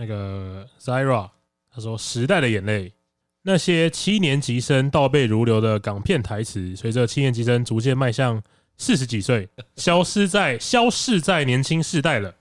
[0.00, 1.28] 那个 Zira，
[1.70, 2.94] 他说：“时代的眼泪，
[3.42, 8.42] 那些七年级生倒背如流的港片台词，随着七年级生逐渐迈向
[8.78, 12.34] 四十几岁，消失在消逝在年轻世代了。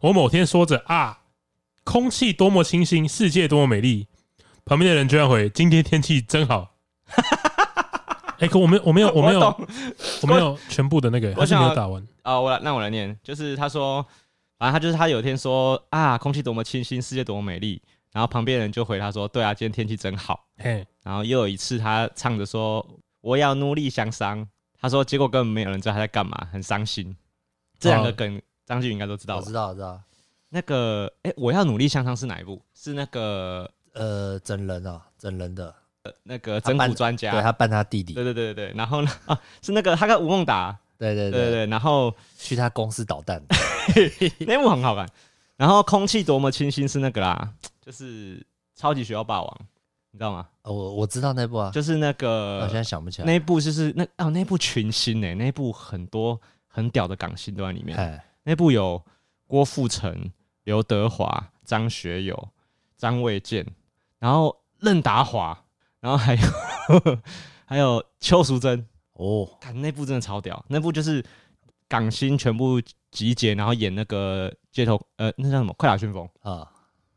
[0.00, 1.20] 我某天说着啊，
[1.84, 4.08] 空气多么清新，世界多么美丽，
[4.64, 6.74] 旁边的人居然回：今天天气真好。
[8.38, 9.68] 哎、欸，可我没有，我没有，我没有，我，
[10.22, 12.40] 我没有全部的那个，我是没有打完啊。
[12.40, 14.04] 我来，那我来念，就是他说。”
[14.58, 17.82] 反正他就是他有一天说啊，空气多么清新，世界多么美丽。
[18.12, 20.46] 然后旁边人就回他说，对啊，今天天气真好。
[20.58, 22.86] 嘿，然后又有一次他唱着说
[23.20, 24.48] 我要努力向上，
[24.80, 27.16] 他说结果根本没有人知道他在干嘛，很伤心。
[27.80, 29.40] 这两个梗张继宇应该都知道吧？
[29.40, 30.00] 我知道，我知道。
[30.48, 32.62] 那个哎，我要努力向上是哪一部？
[32.72, 38.12] 是那个呃整人啊，整人的，呃、那个整蛊专家，对他扮他弟弟。
[38.12, 38.76] 对对对对对。
[38.76, 40.78] 然后呢啊， 是那个他跟吴孟达。
[40.98, 43.42] 对对对对，对，然后去他公司捣蛋，
[44.46, 45.08] 那部很好看。
[45.56, 48.44] 然后空气多么清新是那个啦，就是
[48.74, 49.60] 超级学校霸王，
[50.10, 50.48] 你知道吗？
[50.62, 53.26] 哦、我我知道那部啊，就是那个，我现在想不起来。
[53.26, 58.20] 那一部就是那哦，那部群星诶，那一部很多很屌的港星都在里面。
[58.42, 59.00] 那部有
[59.46, 60.30] 郭富城、
[60.64, 62.48] 刘德华、张学友、
[62.96, 63.64] 张卫健，
[64.18, 65.56] 然后任达华，
[66.00, 66.40] 然后还有
[67.64, 68.84] 还有邱淑贞。
[69.14, 71.24] 哦，看那部真的超屌，那部就是
[71.88, 75.72] 港星全部集结，然后演那个街头，呃，那叫什么？
[75.78, 76.68] 快打旋风啊，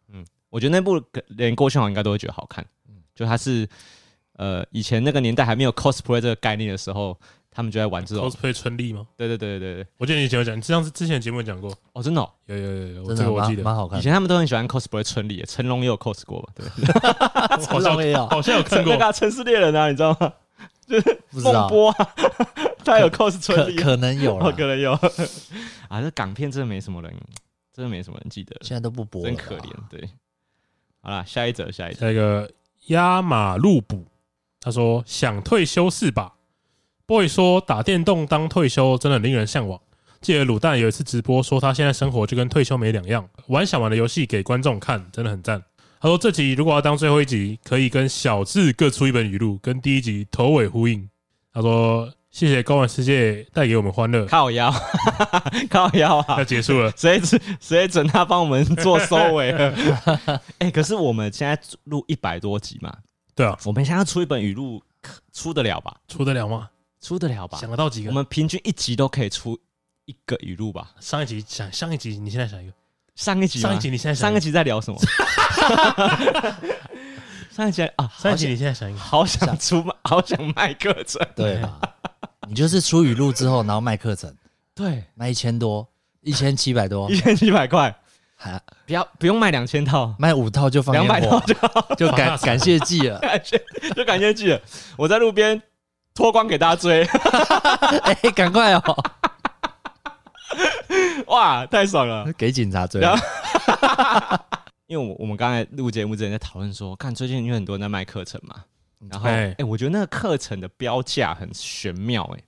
[0.09, 3.67] 嗯，我觉得那部连郭庆豪应该都会觉得好看，嗯，就他是，
[4.33, 7.17] 呃，以前那个年代还没有 cosplay 这个概念的时候，
[7.49, 9.07] 他们就在玩这种 cosplay 春丽吗？
[9.17, 16.53] 对对对对对，我记得你以前有讲，这样是之前节目讲过，哦，真的、哦，有有有有，这个我记得蛮好看，以前他们都很喜欢 cosplay 春丽，成龙也有 cos 过吧？
[16.53, 16.67] 对，
[17.65, 20.31] 成龙也有，好像有看过 那个城市猎人啊，你知道吗？
[20.87, 22.09] 就是孟波啊，
[22.83, 24.93] 他有 cos 春丽，可能有了，可能有
[25.89, 26.01] 啊。
[26.01, 27.13] 这港片真的没什么人，
[27.73, 29.69] 真的没什么人记得，现在都不播，真可怜。
[29.89, 30.09] 对，
[31.01, 32.49] 好了，下一则，下一则，下一个
[32.87, 34.05] 压马路补，
[34.61, 36.35] 他说想退休是吧
[37.05, 39.79] ？boy 说打电动当退休真的令人向往。
[40.21, 45.61] 记得卤蛋有一次直播说他现在生活就跟退休没两样，玩想玩的游戏给观众看，真的很赞。
[45.99, 51.09] 他说：“这集如果要当最后一集，可以跟小智各出一本语录，跟第一集头尾呼应。”
[51.51, 54.71] 他说：“谢谢高玩世界带给我们欢乐。”靠腰，
[55.69, 56.37] 靠腰啊！
[56.37, 59.73] 要结束了，谁准谁准他帮我们做收尾了？
[60.59, 62.95] 哎、欸，可是我们现在录一百多集嘛？
[63.33, 64.83] 对啊，我们现在出一本语录，
[65.33, 65.97] 出得了吧？
[66.07, 66.69] 出得了吗？
[67.01, 67.57] 出得了吧？
[67.57, 68.09] 想得到几个？
[68.09, 69.59] 我们平均一集都可以出
[70.05, 70.91] 一个语录吧？
[70.99, 72.73] 上一集想上一集，你现在想一个。
[73.17, 74.99] 上一集，上一集，你现在上一集在聊什么？
[77.51, 81.79] 上一集啊，上一集你现在想一个，好想出，好想卖课程，对吧？
[82.47, 84.31] 你就是出语录之后，然后卖课程，
[84.75, 85.89] 对，卖一千多，
[86.21, 87.93] 一千七百多，一千七百块，
[88.35, 93.59] 还不要不用卖两千套，卖五套就放两百套就好，就感感谢祭了，感谢
[93.95, 94.61] 就感谢季了。
[94.95, 95.59] 我在路边
[96.13, 97.03] 脱光给大家追，
[98.03, 99.03] 哎，赶快哦！
[101.27, 102.31] 哇，太爽了！
[102.33, 103.01] 给警察追。
[104.87, 108.63] 因为我我们刚才录节目之前在讨论说，看最近因为很多人在卖课程嘛，
[109.09, 112.39] 然后哎、欸，我觉得那个课程的标价很玄妙哎、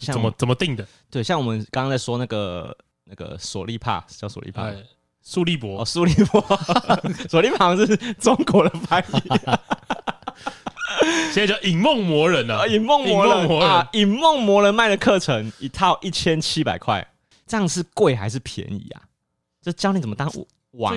[0.00, 0.86] 欸，怎么怎么定的？
[1.10, 4.72] 对，像我们刚刚在说那个那个索利帕叫索利帕，
[5.20, 6.42] 苏利博哦，苏利博，
[7.28, 9.22] 索利帕好像是中国的翻译，
[11.30, 13.60] 现在叫影梦魔人啊，影梦魔人。
[13.60, 17.06] 啊，影梦魔人卖的课程一套一千七百块。
[17.50, 19.02] 这样是贵还是便宜啊？
[19.60, 20.30] 这教你怎么当
[20.74, 20.96] 网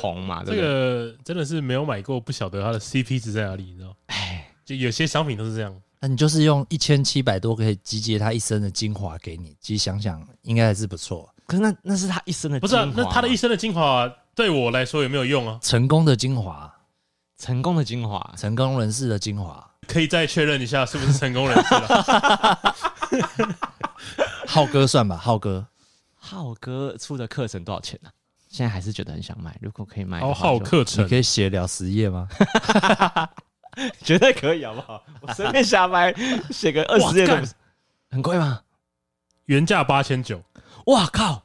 [0.00, 0.42] 红嘛？
[0.42, 3.94] 这个真的是没有买过，不晓得它的 CP 值在哪里，你知道？
[4.06, 5.78] 哎，就有些商品都是这样。
[6.00, 11.28] 那你就是用一千七百多可以集结他一生的精华给你，其实想想应该还是不错。
[11.46, 12.96] 可是那那是他一生的精华，不是？
[12.96, 15.58] 那他的一生的精华对我来说有没有用啊？
[15.60, 16.74] 成功的精华，
[17.36, 22.74] 成功的精华，成功人士的精华，可以再确认一下是不是成功人士了？
[24.48, 25.66] 浩哥算吧，浩哥。
[26.30, 28.14] 浩哥出的课程多少钱呢、啊？
[28.48, 29.58] 现在还是觉得很想买。
[29.60, 32.28] 如果可以买，浩浩课程你可以写了十页吗？
[34.04, 35.02] 绝对可以，好不好？
[35.22, 36.14] 我随便瞎掰，
[36.50, 37.34] 写个二十页都
[38.10, 38.60] 很贵吗？
[39.46, 40.40] 原价八千九。
[40.86, 41.42] 哇靠！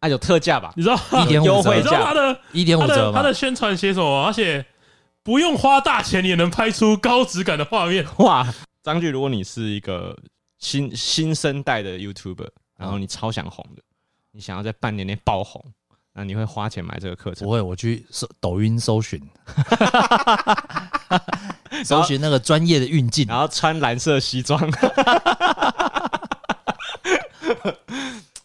[0.00, 0.74] 啊，有特价吧？
[0.76, 1.50] 你知道一点五折？
[1.52, 2.04] 优惠价？
[2.04, 3.10] 他的一点五折？
[3.10, 4.26] 他的宣传写什么？
[4.26, 4.64] 而且
[5.22, 8.06] 不用花大钱也能拍出高质感的画面。
[8.18, 8.46] 哇！
[8.82, 10.14] 张俊，如果你是一个
[10.58, 13.82] 新新生代的 YouTuber，然后你超想红的。
[14.30, 15.64] 你想要在半年内爆红，
[16.12, 17.46] 那你会花钱买这个课程？
[17.46, 19.20] 不会，我去搜抖音搜寻，
[21.84, 24.60] 搜寻那个专业的运镜，然后穿蓝色西装。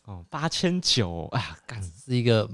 [0.06, 2.50] 哦，八千九啊，干是一个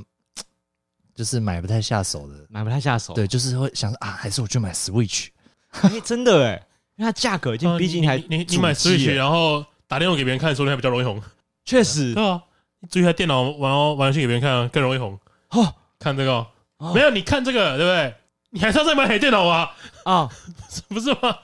[1.16, 3.14] 就是买不太下手的，买不太下手。
[3.14, 5.28] 对，就是会想说啊，还是我去买 Switch。
[5.72, 6.54] 哎、欸，真的哎，
[6.96, 11.22] 因为它价格已经逼近台、啊，你你，你买 Switch，然后打电话给别人看，说不定还比较容易红。
[11.66, 12.42] 确实，对啊，
[12.90, 15.20] 注意下电脑玩哦玩游戏给别人看，更容易红。
[15.50, 16.46] 哦，看这个、
[16.78, 18.16] 哦，没有你看这个，对不对？
[18.52, 19.76] 你还是要再买台电脑啊？
[20.06, 20.30] 啊，
[20.88, 21.40] 不是吗？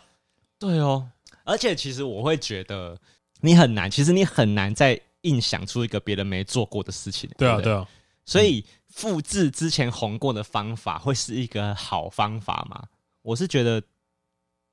[0.58, 1.10] 对哦，
[1.44, 2.98] 而且其实我会觉得
[3.42, 7.30] 你很难，其实你很难再硬想出一个别人没做过的事情。
[7.38, 7.88] 对啊，对啊，
[8.26, 12.84] 所以复制之前红过的方法会是一个好方法吗？
[13.22, 13.84] 我是觉得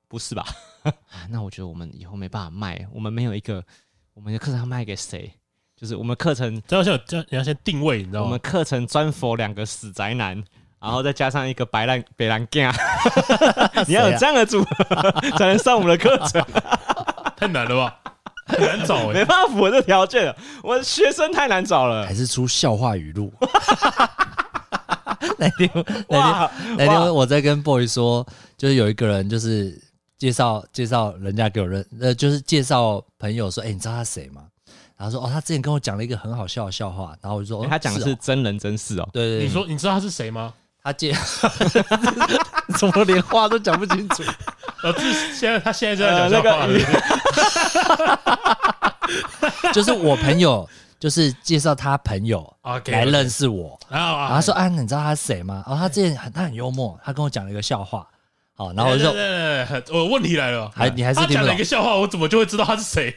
[0.09, 0.47] 不是吧？
[1.29, 3.65] 那我觉得我们以后没办法卖，我们没有一个
[4.15, 5.33] 我们的课程要卖给谁？
[5.83, 8.27] 就是我们课程，这要先这你要先定位，你知道吗？
[8.27, 10.41] 我们课程专 for 两个死宅男。
[10.81, 12.69] 然后再加上一个白烂白兰 gay，
[13.87, 16.45] 你要有这样的组合才能上我们的课程，
[17.39, 18.01] 太难了吧？
[18.47, 22.05] 很难找，没办法符合这条件，我的学生太难找了。
[22.05, 23.33] 还是出笑话语录？
[25.39, 25.71] 那天
[26.09, 28.27] 那天那天我在跟 boy 说，
[28.57, 29.81] 就是有一个人就是
[30.19, 34.43] 介绍介绍人家给我认，呃，就是介绍朋友说，哎，你知道他谁吗？
[35.03, 39.09] 然后说，哦，他之前跟我讲了一个很好笑的笑话，然后我就说，他讲的是真人真事哦。
[39.13, 40.55] 对对，你说你知道他是谁吗？
[40.81, 41.13] 他介，
[42.79, 44.23] 怎么连话都讲不清楚？
[44.85, 44.95] 呃，
[45.35, 46.69] 现在他现在就在讲笑话
[49.73, 50.69] 就是我朋友，
[51.01, 52.57] 就是介绍他朋友
[52.87, 58.07] 来认识我，然后他说：“啊，你知道他是谁吗？”哦，他之前很他很幽默，他跟我讲了一个笑话。
[58.55, 59.13] 好，然后我就说
[59.91, 63.17] ：“我问题来了，还你还是听不懂他讲了一个笑话，我怎么就会知道他是谁？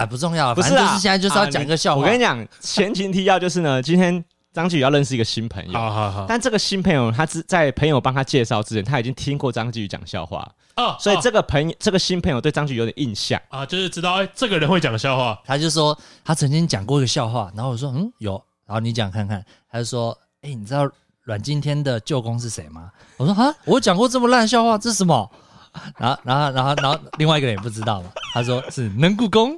[0.00, 2.00] 啊，不重要，不是，就是现在就是要讲一个笑话。
[2.00, 4.24] 我跟你讲，前情提要就是呢，今天。
[4.52, 6.26] 张继宇要认识一个新朋友，好好好。
[6.28, 10.44] 但这个新朋友，他之在朋友帮他介绍之前，他已经听过张继宇讲笑话
[10.74, 15.40] 哦，所以这个朋友，这个新朋友对张继宇有点印象啊，就是知道哎，这个人会讲笑话。
[15.44, 18.32] 他就说他曾经讲过一个笑话，然后我说嗯有，
[18.66, 19.40] 然后你讲看看。
[19.70, 20.90] 他就说哎，你知道
[21.22, 22.90] 阮经天的舅公是谁吗？
[23.18, 25.30] 我说啊，我讲过这么烂笑话，这是什么？
[25.96, 29.56] 然后然后然后然后另外一个人也不知道嘛，他说是能故宫。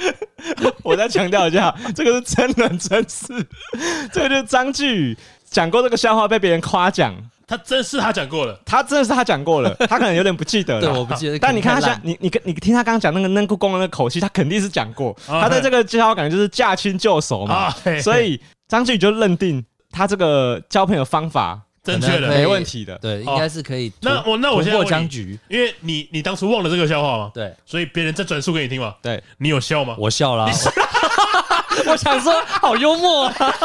[0.82, 3.26] 我再强调一下，这个是真人真事，
[4.12, 5.16] 这个就是张继宇
[5.50, 7.14] 讲过这个笑话被别人夸奖，
[7.46, 11.38] 他真是他讲过了，他真的是他讲过了， 他可能有点不记得了，对，我不记得。
[11.38, 17.70] 但你看他像你你你听他刚刚讲那个嫩故宫的那个口气，他肯定是讲过，他的这个介绍感觉就是驾轻就熟嘛，
[18.02, 21.60] 所以张继宇就认定他这个交朋友方法。
[21.82, 23.90] 正确的，没问题的，对，应该是可以。
[24.02, 29.96] 那我那我先过僵局，因为你你当初忘了这个笑话嘛，对，所以别人再转述给你听嘛，对，你有笑吗？
[29.98, 30.46] 我笑了，
[31.86, 33.34] 我想说好幽默啊，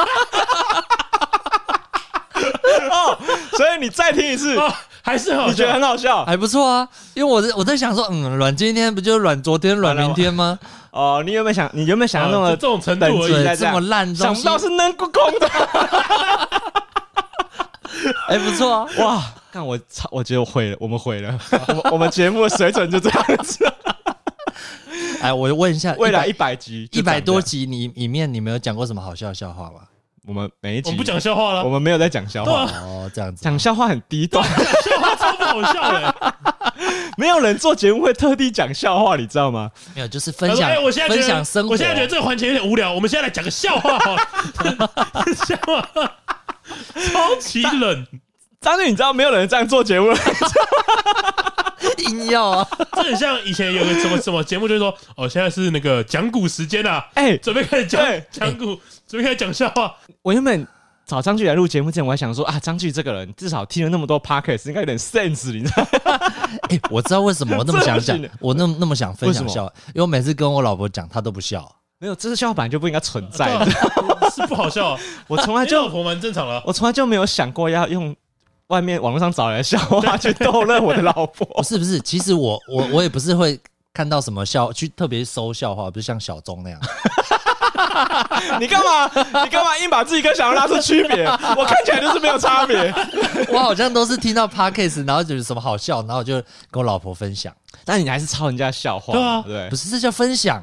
[2.91, 3.17] 哦，
[3.57, 4.57] 所以你再听一次，
[5.01, 10.57] 还是你觉得很好笑，还不错啊，因为我在我在想说，嗯，阮今天不就是阮昨天阮明天吗？
[10.91, 15.49] 哦，你有没有想，你有没有想到那么这种程度而已，这么烂，想不到是能够空的。
[18.27, 18.87] 哎、欸，不错啊！
[18.99, 21.39] 哇，看我操，我觉得我毁了，我们毁了，
[21.83, 23.65] 我我们节目的水准就这样子。
[25.21, 29.81] 哎，我问一下，未来一百集、一百多集，你里面你没有讲过什么好笑的笑话吗？
[30.27, 32.65] 我们每一集我们不讲笑话了，我们没有在讲笑话。
[32.81, 36.33] 哦，这样子，讲笑话很低端，笑话超不好笑的。
[37.17, 39.71] 没有人做节目会特地讲笑话，你知道吗？
[39.93, 40.69] 没有，就是分享。
[40.83, 41.71] 我现在分享生活。
[41.71, 44.21] 我现在觉得这个环节有点无聊，我们现在来讲个笑话好了。
[45.47, 46.11] 笑话。
[47.11, 48.07] 超级冷，
[48.61, 50.17] 张俊，你知道没有人这样做节目了，
[51.99, 52.67] 硬要啊！
[52.93, 59.95] 这很像以前有个什么什么节目，就是说哦，现在是那个讲古时间啊，哎、欸，准备开始讲讲古，准备开始讲笑话。
[60.21, 60.67] 我原本
[61.05, 65.87] 找张俊来录节目之前，我还想说啊，张俊这个人至少听了那么多 podcast，应该有点 sense，你知道？
[66.69, 71.71] 哎、欸，我知道为什么我那么想讲， 我那么那么想分享笑，因为我每次跟我老婆讲，她都不笑。
[71.97, 73.65] 没有，这是笑话本来就不应该存在的，
[74.35, 74.97] 是不好笑。
[75.27, 78.15] 我从来就老婆蛮正常了，我从来就没有想过要用
[78.67, 81.45] 外面网络上找来的笑话去逗乐我的老婆。
[81.57, 83.59] 不 是不是，其实我我我也不是会
[83.93, 86.79] 看到什么笑去特别搜笑话，不是像小钟那样。
[88.59, 89.09] 你干嘛？
[89.43, 91.25] 你干嘛硬把自己跟小钟拉出区别？
[91.57, 92.93] 我看起来就是没有差别。
[93.49, 96.35] 我好像都是听到 podcast，然后觉得什么好笑，然后就
[96.69, 97.53] 跟我老婆分享。
[97.83, 100.61] 但你还是抄人家笑话，对啊，对，不是这叫分享。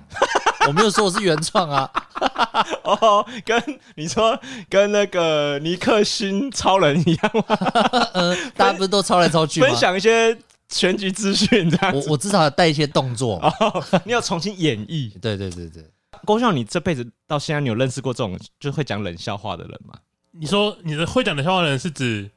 [0.66, 1.90] 我没有说我是原创啊，
[2.84, 3.62] 哦，跟
[3.96, 4.38] 你说
[4.68, 7.56] 跟那个尼克星超人一样吗？
[8.14, 9.66] 嗯，大家不是都抄来抄去吗？
[9.66, 10.36] 分享一些
[10.68, 15.12] 全局资讯这样我我至少要带一些动作，哦，你要重新演绎。
[15.20, 15.84] 对对对对，
[16.24, 19.94] 郭笑，你这辈子到现在，你有认识过这种就会讲冷笑话的人吗？
[20.32, 22.30] 你说你的会讲冷笑话的人是指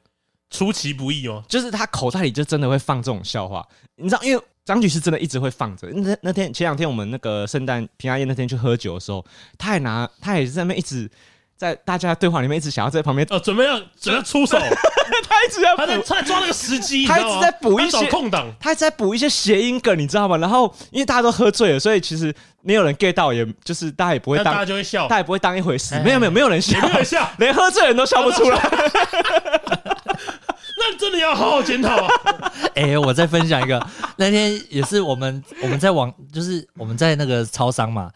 [0.50, 4.42] 出其不意哦，就是他口袋里就真的会放这种笑话，你知道，因为。
[4.66, 5.86] 张局是真的一直会放着。
[5.92, 9.24] 那那天前两天我们那个圣诞平安夜那天去喝酒的时候，
[9.56, 11.08] 他还拿他也是在那边一直
[11.56, 14.58] 在大家对话里面一直想要在旁边哦，准备要准备要出手，
[15.28, 20.36] 他一直要他在他在抓那个时机，他一直在补一些空档，他一直在补一些谐音梗，你知道吗？
[20.38, 25.96] 然后因为大家都喝醉了，所以其实没有人 get 到，也就是大家也不会当，大家就会笑，大家也不会当一回事。
[26.00, 28.60] 没有没有没有人笑，没有人笑， 连喝醉人都笑不出来。
[30.78, 32.08] 那真的要好好检讨啊！
[32.76, 33.84] 哎，我再分享一个，
[34.16, 38.10] 那天也是我们我们在网，就是我们在那个超商嘛。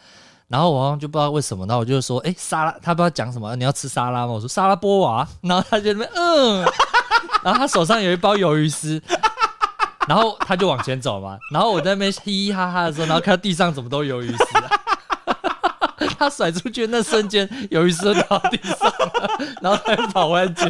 [0.48, 4.32] 然后我好像就不知道为什么，然后我就说，哎，沙拉，他不知道讲什么，你要吃沙拉吗？
[4.32, 6.64] 我说沙拉波娃， 然后他就那边嗯，
[7.44, 9.00] 然后他手上有一包鱿鱼丝，
[10.08, 14.44] 然后他就往前走嘛，然后我在那边嘻嘻哈哈的时候，然后看到地上怎么都鱿鱼丝，
[16.18, 18.92] 他甩出去那瞬间，鱿鱼丝掉到地上，
[19.62, 20.68] 然后他又跑回来捡，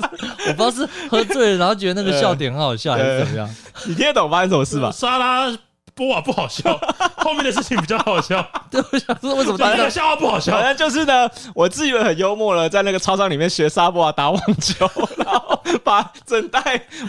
[0.48, 3.48] 我不知道是喝醉了，然后觉得那个笑点很好笑， 还是怎么样？
[3.86, 4.90] 你听得懂发生什么事吧？
[4.90, 5.56] 沙拉。
[5.94, 6.78] 波瓦不好笑，
[7.16, 8.46] 后面的事情比较好笑。
[8.70, 10.52] 对，我想说为什么大家笑话不好笑？
[10.52, 14.86] 反正就是呢，我自以为很幽默了，在那个操场里面学沙波瓦打网球，
[15.16, 16.60] 然后把整袋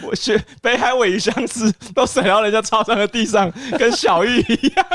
[0.03, 4.85] 我学北海尾鱼相思都甩到人家操场的地上，跟小玉一样。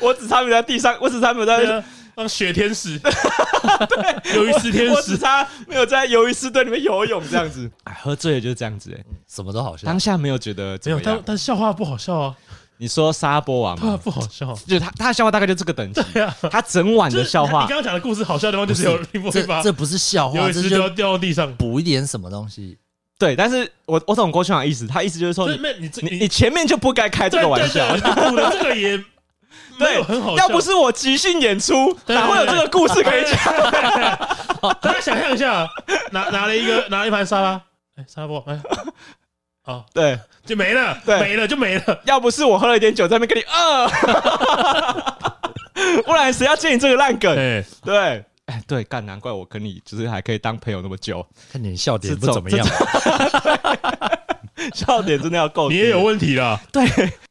[0.00, 1.84] 我只差没在地上，我只差没在。
[2.16, 3.12] 当雪天使， 对，
[4.32, 7.70] 鱿鱼丝天使，我只差没有在鱿鱼丝队里面游泳这样子。
[7.84, 9.86] 哎，喝醉了就是这样子，哎，什么都好笑。
[9.86, 12.34] 当下没有觉得没有，但但笑话不好笑啊。
[12.78, 13.98] 你说沙波王吗？
[14.02, 16.02] 不好笑，就他他的笑话大概就这个等级。
[16.14, 17.62] 对啊，他整晚的笑话。
[17.64, 18.96] 你刚刚讲的故事好笑的地方就是有
[19.30, 22.78] 这这不是笑话，鱿鱼丝掉掉到地上，补一点什么东西。
[23.18, 25.58] 对，但是我我懂郭庆的意思，他意思就是说，你
[26.00, 29.04] 你你前面就不该开这个玩笑，补了这个也。
[29.78, 30.36] 对，很好。
[30.36, 33.36] 要不是我即兴演出，哪会有这个故事可以讲？
[34.80, 35.68] 大家想象一下，
[36.10, 37.60] 拿拿了一个拿了一盘沙拉，
[37.96, 38.60] 哎，沙拉波，哎，
[39.64, 42.00] 哦，对，就没了，对，没了就没了。
[42.04, 43.88] 要不是我喝了一点酒，在那边跟你，呃，
[46.04, 47.34] 不然谁要接你这个烂梗？
[47.34, 51.24] 对，哎，对，干，难怪我跟你就是还可以当朋友那么久。
[51.52, 52.66] 看你笑点不怎么样，
[54.74, 55.68] 笑点真的要够。
[55.68, 56.58] 你也有问题了。
[56.72, 56.88] 对，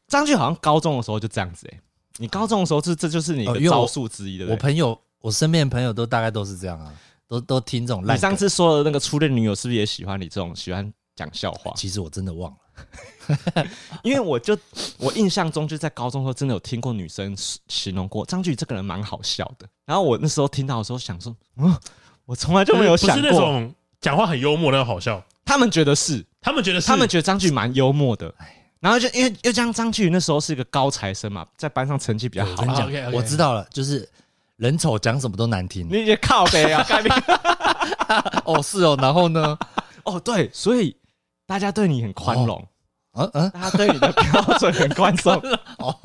[0.08, 1.78] 张俊好像高中的时候就这样子，哎。
[2.18, 4.46] 你高中的时候，这这就是你的招数之一的。
[4.46, 6.92] 我朋友，我身边的朋友都大概都是这样啊，
[7.28, 8.16] 都都听这种烂。
[8.16, 11.72] 你上次说的那个初恋女友是不是也喜欢你这种喜欢讲笑话？
[11.76, 13.66] 其实我真的忘了，
[14.02, 14.56] 因为我就
[14.98, 17.36] 我印象中就在高中的时候真的有听过女生
[17.68, 19.66] 形容过张俊这个人蛮好笑的。
[19.84, 21.76] 然后我那时候听到的时候想说，嗯，
[22.24, 25.22] 我从来就没有想过那种讲话很幽默那种好笑。
[25.44, 28.34] 他们觉得是，他们觉得是，他们觉得张俊蛮幽默的。
[28.80, 32.64] 然后就因为又加上张继宇那时候是一个高材生嘛，在班上成绩比较好。
[33.12, 34.08] 我知道了，就是
[34.56, 35.88] 人丑讲什么都难听。
[35.90, 36.86] 你也靠北啊！
[38.44, 38.96] 哦，是哦。
[39.00, 39.58] 然后呢？
[40.04, 40.96] 哦，对，所以
[41.46, 42.64] 大家对你很宽容。
[43.18, 45.34] 嗯嗯，大家对你的标准很宽松。
[45.78, 45.98] 哦，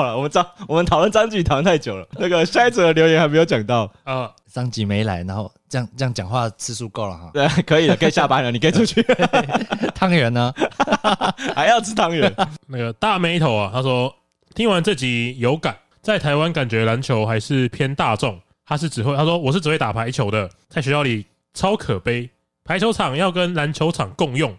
[0.00, 2.08] 好了，我们张我们讨论张继宇讨论太久了。
[2.12, 4.30] 那个下一则的留言还没有讲到啊。
[4.50, 7.30] 张吉没来，然后这样这样讲话次数够了哈。
[7.34, 9.04] 对，可以了，可以下班了，你可以出去。
[9.94, 10.52] 汤圆呢？
[11.54, 12.34] 还要吃汤圆？
[12.66, 14.12] 那个大眉头啊，他说
[14.54, 18.40] 听完这集有感，在台湾感觉篮球还是偏大众。
[18.64, 22.30] 他是只会，他说我是只会打排球的，在学校里超可悲，
[22.64, 24.56] 排球场要跟篮球场共用，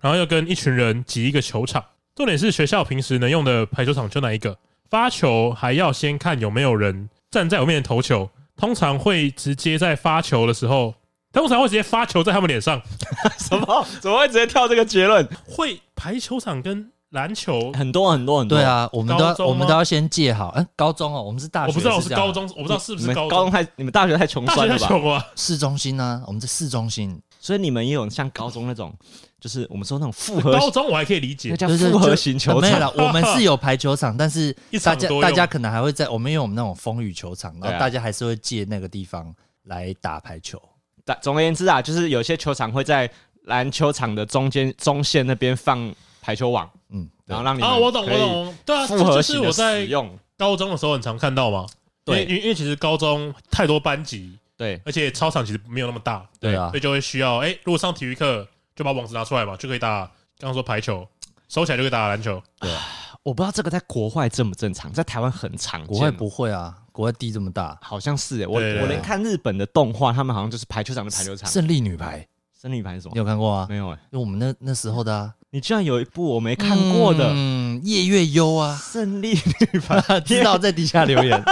[0.00, 1.84] 然后要跟一群人挤一个球场。
[2.16, 4.56] 重点是学校平时能用的排球场就那一个，
[4.90, 8.28] 发球还要先看有没有人站在我面前投球。
[8.56, 10.92] 通常会直接在发球的时候，
[11.32, 12.82] 通常会直接发球在他们脸上。
[13.38, 13.86] 什么？
[14.00, 15.26] 怎么会直接跳这个结论？
[15.46, 18.58] 会排球场跟篮球很多很多很多。
[18.58, 20.52] 对啊，我们都要我们都要先借好。
[20.56, 21.68] 嗯，高中哦，我们是大学。
[21.68, 23.28] 我不知道我是高中，我不知道是不是高中。
[23.30, 24.86] 高中太你们大学太穷酸了吧？
[24.86, 25.24] 穷了。
[25.36, 26.22] 市中心呢？
[26.26, 28.92] 我们在市中心，所以你们也有像高中那种。
[29.40, 32.60] 就是我们说那种复合高中，我还可以理解，那叫复合型球场。
[32.60, 34.54] 没有了，我们是有排球场，但是
[34.84, 40.60] 大家大家可能还会在我们因为我们那种风雨球场，然后大家还是会借那个地方来打排球。
[41.06, 43.10] 总总而言之啊，就是有些球场会在
[43.44, 50.16] 篮球场的中间中线那边放排球网，嗯，然后让你啊，我懂我懂，对啊，复合型的使用。
[50.36, 51.66] 高中的时候很常看到嘛，
[52.04, 58.46] 对，因为因为其实高中太多班级，对，而且操场其实没有那么大，对啊，所以就会需要哎，如果上体育课。
[58.80, 60.10] 就把网子拿出来嘛，就可以打。
[60.38, 61.06] 刚刚说排球，
[61.50, 62.42] 收起来就可以打篮球。
[62.58, 62.74] 对，
[63.22, 65.86] 我不知道这个在国外正不正常，在台湾很常见。
[65.88, 68.46] 国外不会啊，国外地这么大，好像是哎。
[68.46, 71.46] 我我连看日本的动画，他们好像就是排球场的排球场。
[71.46, 72.26] 胜利女排，
[72.58, 73.12] 胜利女排是什么？
[73.12, 73.66] 你有看过啊？
[73.68, 75.34] 没有哎，因为我们那那时候的啊。
[75.50, 81.44] 你居然有一部我没看过的，嗯，夜月幽啊， 胜利女排， 知道在底下留言。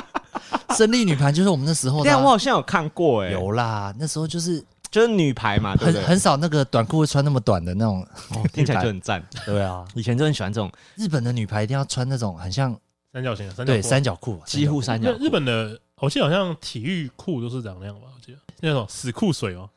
[0.76, 4.62] 胜利女排就是我们那时候的，但我好像有看过哎，有啦，那时候就是。
[4.90, 8.06] 就是女排嘛，很很少那个短裤会穿那么短的那种，
[8.52, 9.22] 听起来就很赞。
[9.44, 12.78] 对啊，以前就很喜欢这种日本的女排，一定要穿那种很像
[13.12, 15.10] 三角形的，对，三角裤，几乎三角。
[15.18, 18.08] 日本的，我记得好像体育裤都是长那样吧？
[18.14, 19.68] 我记得那种死裤水哦，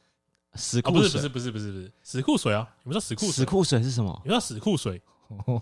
[0.56, 2.68] 死裤不是不是不是不是不是死裤水啊？
[2.84, 4.22] 你们知道死裤死裤水是什么？
[4.24, 5.02] 你知道死裤水？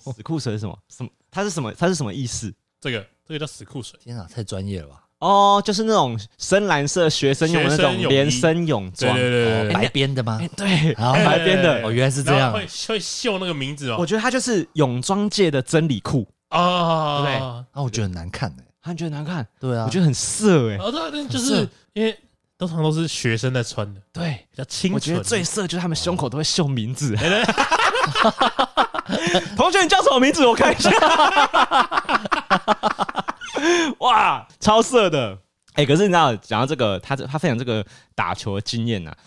[0.02, 0.78] 死裤水是什么？
[0.90, 1.10] 什么？
[1.30, 1.74] 它是什么？
[1.74, 2.54] 它是什么意思？
[2.80, 4.00] 这个这个叫死裤水。
[4.04, 5.04] 天啊，太专业了吧！
[5.20, 10.40] 哦，就是那种深蓝色学生用的那种连身泳装，对对对，白边的吗？
[10.56, 10.94] 对，
[11.26, 11.82] 白边的。
[11.84, 13.98] 哦，原来是这样，会会绣那个名字哦。
[14.00, 17.40] 我觉得它就是泳装界的真理裤啊，对。
[17.74, 20.78] 那我觉得很难看诶，他觉得难看，对啊，我觉得很色诶。
[20.78, 22.16] 哦，对，就是因为
[22.60, 24.94] 通常都是学生在穿的，对，比较清纯。
[24.94, 27.16] 我觉得最色就是他们胸口都会绣名字。
[29.58, 30.46] 同学，你叫什么名字？
[30.46, 30.92] 我看一下。
[34.00, 35.38] 哇，超色的！
[35.74, 37.86] 哎、欸，可是你知道，讲到这个，他他分享这个
[38.16, 39.18] 打球的经验呢、啊，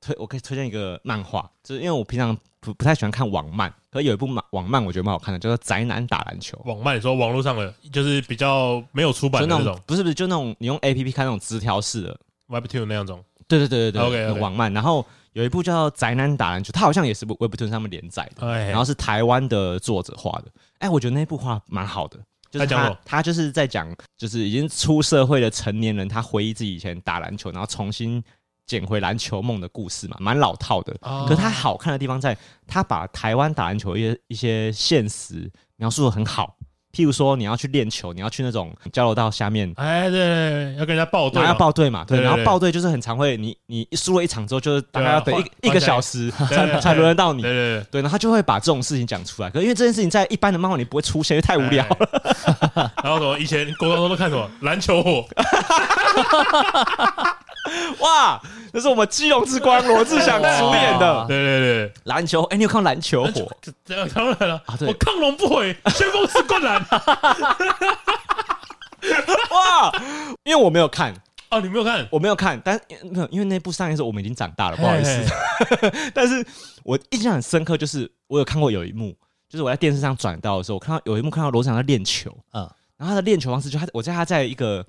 [0.00, 6.56] 推我可以推荐一个漫画，就是因为我平常不不太喜欢看网漫，可是有一部漫网漫我觉得蛮好看的，叫做《宅男打篮球》。
[6.68, 13.24] 网漫，你说网络上的，就是比较没有出版的那种，不是不是，就那种你用 A P P 看那种直条式的 Webtoon 那样种。
[13.48, 14.72] 对对对对对，OK，网漫。
[14.72, 20.46] 然后有一部叫《宅男打篮球》，它好像也是 Webtoon 上面连载的，哎、然后是台湾的作者画的。
[20.78, 22.18] 哎、欸，我觉得那部画蛮好的。
[22.58, 28.22] 就是他，他就是在讲，就是已经出社会的成年人，他回忆自己以前打篮球，然后重新
[28.66, 30.96] 捡回篮球梦的故事嘛，蛮老套的。
[31.00, 32.36] 可是他好看的地方在，
[32.66, 36.55] 他把台湾打篮球一些一些现实描述的很好。
[36.96, 49.50] 譬如说，你要去练球，你要去那种交流道下面，哎，对，对，对，要跟人家报队，要报队嘛，对，然后报队就是很常会，你你输了一场之后，就是大概要等一对一个小时 才才轮得到你，对对对，对，然后他就会把这种事情讲出来。
[49.50, 52.08] 可是因为这件事情在一般的漫画里不会出现，因为太无聊了。
[52.74, 55.22] 哎、 然后什么以前国高中都看什么篮球火。
[58.00, 58.40] 哇，
[58.72, 62.42] 那是我们基隆之光罗志祥主演的，对对对，篮球。
[62.44, 63.50] 哎，你有看篮球火？
[63.84, 66.84] 这当然了，我亢龙不悔， 旋风是灌篮。
[69.50, 69.92] 哇，
[70.44, 71.14] 因为我没有看
[71.50, 75.24] 哦，你没有看，我没有看，但没有，因为那部上映的时候我们已经长大了，不好意思。
[76.12, 76.44] 但是
[76.82, 79.14] 我印象很深刻，就是我有看过有一幕，
[79.48, 84.84] 就是我在电视上转到的时候，我看到有一幕看到罗志祥在练球，嗯，然后他的练球方式就他，我在他在一个。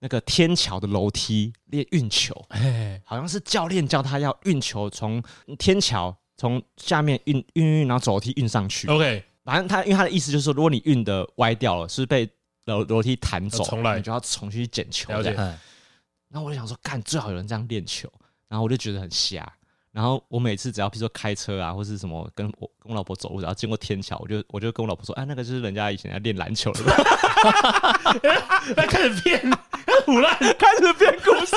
[0.00, 5.22] 那个天桥的楼梯练运球，哎，好像是教练教他要运球从
[5.58, 8.88] 天桥从下面运运运，然后走楼梯运上去。
[8.88, 12.28] OK，反正他因为他的意思就是说，如果你运的歪掉了，是被
[12.64, 15.12] 楼楼梯弹走，重来，你就要重新去捡球。
[15.12, 15.32] 了解。
[15.34, 18.10] 然后我就想说，干，最好有人这样练球，
[18.48, 19.52] 然后我就觉得很瞎。
[19.92, 26.80] 然后我每次只要比如说开车啊，或是什么跟我跟我老婆走路，然后经过天桥，我就我就跟我老婆说，哎，那个就是人家以前在练篮球的。
[28.76, 29.20] 那开始
[30.00, 31.56] 编，唬烂，开始编故事。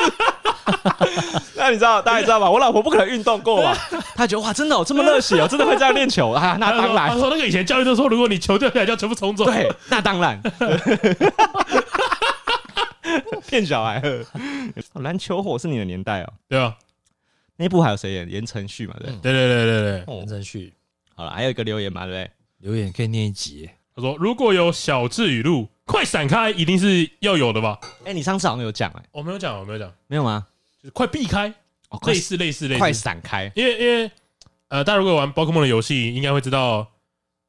[1.56, 2.50] 那你知道，大家知道吧？
[2.50, 3.76] 我老婆不可能运动过吧？
[4.16, 6.58] 她觉得哇，真的哦，这么热血哦，真的会这样练球啊？
[6.60, 7.10] 那当然。
[7.10, 9.46] 他说那个以前教练都说，如果你球掉下来，就要全部重走。
[9.46, 10.42] 对，那当然。
[13.48, 14.02] 骗小孩，
[14.94, 16.76] 篮球火是你的年代哦，对啊。
[17.58, 18.28] 那部还有谁演？
[18.30, 20.74] 言承旭嘛，对，对对对对对，言承旭。
[21.16, 22.32] 好了，还有一个留言嘛，对不对？
[22.60, 23.70] 留言可以念一集。
[23.96, 30.48] 他说：“如果有小智语录，快闪开，一定是要有的吧？”哎，你上次好像有讲哎，我没有讲，我没有讲，没有吗？
[30.78, 31.54] 就是快避开，
[32.08, 33.52] 类似类似类似，快闪开。
[33.56, 34.12] 因为因为
[34.70, 36.88] 呃，大家如果玩宝可梦的游戏，应该会知道，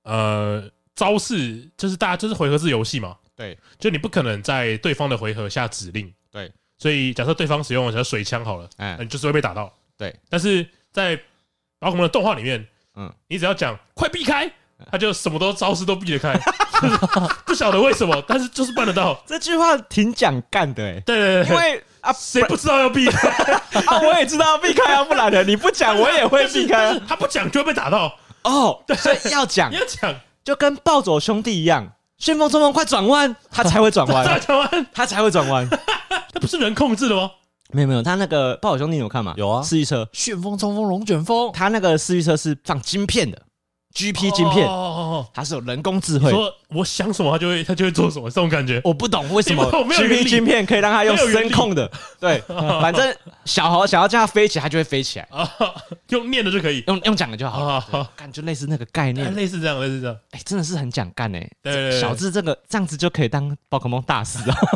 [0.02, 9.72] 呃，招式就是大家就是回合制游戏嘛，对，就你不可能在对方的回合下指令，对，所以假设对方使用的水枪好了，哎，你就是会被打到。
[9.96, 11.16] 对，但是在
[11.78, 14.52] 宝可梦的动画里面，嗯，你只要讲快避开，
[14.90, 16.38] 他就什么都招式都避得开，
[17.46, 19.18] 不晓得为什么，但是就是办得到。
[19.26, 23.06] 这句话挺讲干的，哎，对对对，因为啊，谁不知道要避？
[23.06, 23.28] 开
[23.86, 24.00] 啊？
[24.02, 28.12] 我也知道要避开啊，不然的你不讲我也会避开，他不讲就会被打到。
[28.42, 28.78] 哦。
[28.96, 35.66] 所以要讲，要讲，就跟暴走兄弟一样，旋风冲锋快转弯，他才会转弯，转弯，他才会转弯，
[36.32, 37.30] 那不是人控制的吗？
[37.72, 39.32] 没有没有，他那个暴走兄弟你有看吗？
[39.36, 40.06] 有啊，四驱车。
[40.12, 43.40] 旋风冲锋龙卷风，他那个四驱车是放晶片的
[43.94, 46.30] ，GP 晶片，哦，它是有人工智慧。
[46.30, 48.80] 说我想什么，它就会它就会做什么，这种感觉。
[48.84, 55.28] 我不懂为什么 GP 晶片可以让它用声控的，对， 反正小猴想要叫它飞起来，它就会飞起来。
[56.08, 57.80] 用念的就可以，用用讲的就好。
[58.16, 60.16] 感觉类似那个概念，类似这样，类似这样。
[60.32, 61.50] 哎，真的是很讲干哎。
[61.62, 64.56] 对，小智这个这样子就可以当宝可梦大师啊。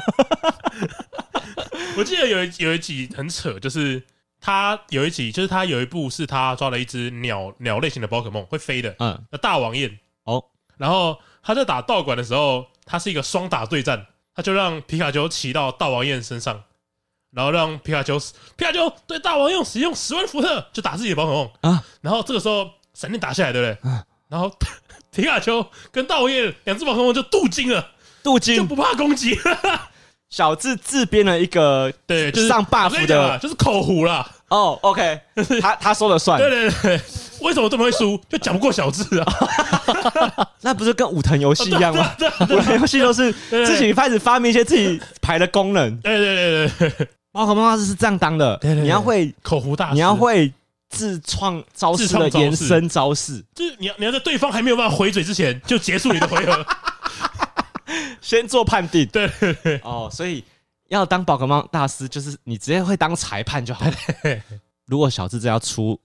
[1.97, 4.01] 我记得有一有一集很扯，就是
[4.41, 9.99] 他有一集，就是他有一部是他抓了一只鸟鸟类型的宝可梦，会飞的，嗯，那大王燕。
[10.25, 10.45] 哦，
[10.77, 16.63] 然后他在打道馆的时候，他是一个双打对战，他就让皮卡丘骑到大王燕身上，
[17.31, 18.19] 然后让皮卡丘
[18.57, 21.51] 皮卡丘对大王用使用十万伏特就打自己的宝可梦。
[21.63, 23.91] 啊，然后这个时候闪电打下来，对不对？
[23.91, 24.55] 嗯，然后
[25.11, 27.93] 皮卡丘跟大王燕两只宝可梦就镀金了。
[28.23, 28.57] 镀金。
[28.57, 29.39] 就不怕攻击。
[30.31, 34.27] 小智自编了一个对，就是上 buff 的，就是口胡啦。
[34.49, 35.21] 哦，OK，
[35.61, 36.39] 他他说了算。
[36.39, 37.01] 对对对，
[37.43, 38.19] 为什么这么会输？
[38.31, 39.27] 就讲不过小智啊。
[40.63, 42.11] 那不是跟武藤游戏一样吗？
[42.49, 45.95] 武藤游戏都是自己开始发明一些自己牌的功能。
[45.99, 48.59] 对对对对，宝可梦大师是这样当的。
[48.63, 50.51] 你要会口胡大师，你要会
[50.89, 56.67] 自创招式的延伸招式，就是你要你要在对方还没有办法回嘴之前就结束你的回合。
[58.21, 59.31] 先做判定，对。
[59.83, 60.45] 哦，所以
[60.89, 63.93] 要当宝可梦大师，就是你直接会当裁判就好了。
[64.87, 65.99] 如果小智这要出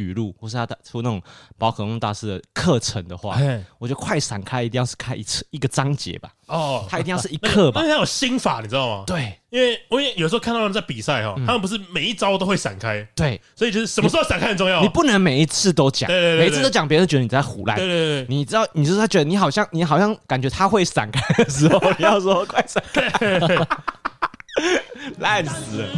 [0.00, 1.20] 语录，或是他出那种
[1.58, 3.38] 宝可梦大师的课程的话，
[3.78, 6.30] 我觉得快闪开一定要是开一次一个章节吧。
[6.46, 7.80] 哦，他一定要是一课吧？
[7.80, 9.04] 因为他有心法，你知道吗？
[9.06, 14.82] 对，因为我也有时候看到人在比赛哈，他们不是每一招都会闪开，对，所以就是什么时候闪开很重要。
[14.82, 17.76] 你不能每一次都讲，每一次都讲，别人觉得你在胡烂。
[17.76, 23.08] 对对对，你知道，你就是他觉得你好像，你好像感觉他会闪开的时候， 你要说快闪开，
[25.18, 25.88] 烂死了。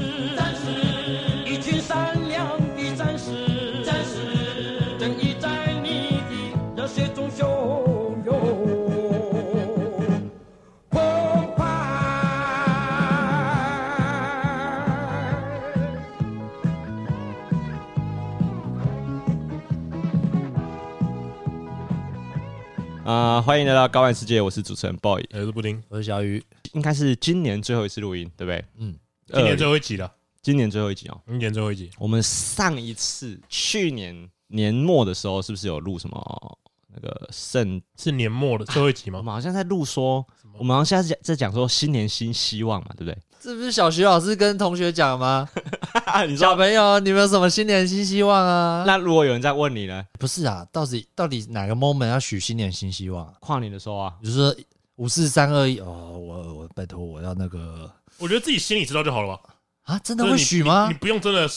[23.12, 28.64] 啊、呃，欢迎来到高玩世界，我是主持人 boy，我是布丁，我是小鱼，应该是今年最后一次录音，对不对？
[28.79, 28.96] 嗯，
[29.27, 31.90] 今年最后一集了，今年最后一集哦，今年最后一集。
[31.98, 37.83] 我们上一次去年年末的时候，是不是有录什么那个圣？
[37.98, 39.18] 是年末的最后一集吗？
[39.18, 40.27] 我们好像在录说，
[40.62, 43.18] 我们好像现在在讲说新年新希望嘛，对不对？
[43.40, 45.48] 这不是小学老师跟同学讲吗？
[46.29, 48.85] 你小朋友，你们有什么新年新希望啊？
[48.87, 50.05] 那如果有人在问你呢？
[50.20, 53.35] 不是啊，到底到底哪个 moment 要许新年新希望？
[53.40, 54.55] 跨年的时候啊，就是说
[54.94, 59.42] 五四三二一哦，我我拜托我要那个，我觉得自己心里知道就好了吧？
[59.83, 60.92] 啊，真的会许吗你？
[60.92, 61.48] 你不用真的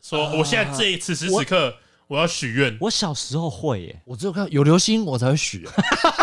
[0.00, 1.74] 说，我现在这一此时此刻
[2.08, 2.76] 我要许愿。
[2.80, 5.66] 我小时候会耶，我只有看有流星我才会许，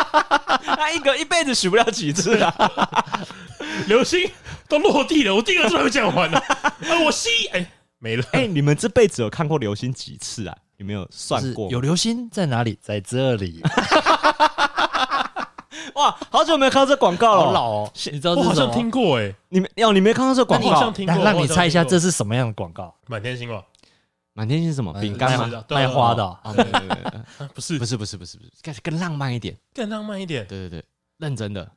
[0.63, 2.53] 他一个一辈子许不了几次啊，
[3.87, 4.29] 流星。
[4.67, 6.37] 都落地了，我第一个字还没讲完呢。
[6.61, 6.71] 啊，
[7.03, 8.23] 我吸，哎，没了。
[8.33, 10.55] 哎，你们这辈子有看过流星几次啊？
[10.77, 11.67] 有没有算过？
[11.71, 12.77] 有流星在哪里？
[12.79, 13.63] 在这里。
[15.95, 17.91] 哇，好久没有看到这广告了，好老哦。
[18.11, 18.35] 你知道？
[18.35, 19.33] 我好像听过哎。
[19.49, 20.69] 你们要你没看到这广告？
[20.69, 21.15] 好像听过。
[21.23, 22.93] 让你猜一下，这是什么样的广告？
[23.07, 23.63] 满天星吧？
[24.39, 24.93] 满天星是什么？
[25.01, 25.65] 饼干吗？
[25.67, 26.39] 卖花的？
[27.53, 30.47] 不是，不是，不是，不是，不是，更更浪漫一点，更浪漫一点。
[30.47, 30.85] 对对对，
[31.17, 31.69] 认真的。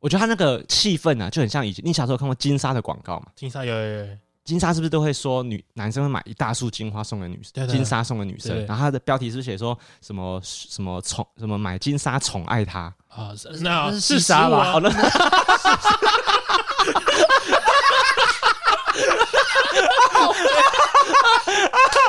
[0.00, 3.28] 我觉得他那个气氛啊，就很像以前你小时候看过金沙的广告嘛？
[3.34, 4.06] 金沙有有有，
[4.44, 8.54] 金沙是不是都会说女男生会买一大束金花送给女生，金沙送给女生？
[8.66, 13.32] 然后他的标题是不是写说什么什么宠什么买金沙宠爱她啊？
[13.62, 14.72] 那是沙吧？
[14.72, 14.90] 好了，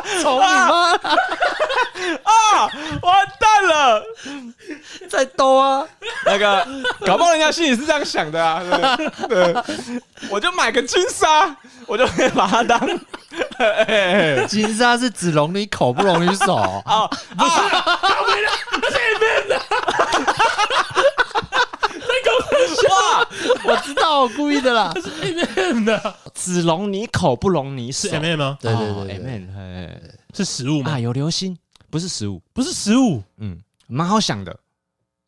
[0.22, 0.91] 宠你吗？
[2.24, 2.70] 啊！
[3.02, 4.04] 完蛋了，
[5.10, 5.84] 再兜啊！
[6.26, 6.68] 那个，
[7.06, 8.62] 搞不好人家心里是这样想的啊。
[9.28, 9.56] 对，对，
[10.30, 11.56] 我就买个金沙，
[11.88, 12.80] 我就可以把它当。
[14.48, 17.08] 金沙是只容你口，不容你手啊！
[17.38, 19.60] 不是，搞没了，那是 M 的。
[22.56, 23.72] 在搞什么？
[23.72, 24.94] 我知道，我故意的啦。
[25.02, 28.10] 是 M 的，只容你口，不容你手。
[28.10, 28.58] 是 M 吗？
[28.62, 29.91] 对对对，M，
[30.34, 30.91] 是食物吗？
[30.91, 31.58] 啊，有流星。
[31.89, 34.60] 不是食物，不是食物，嗯，蛮好想的，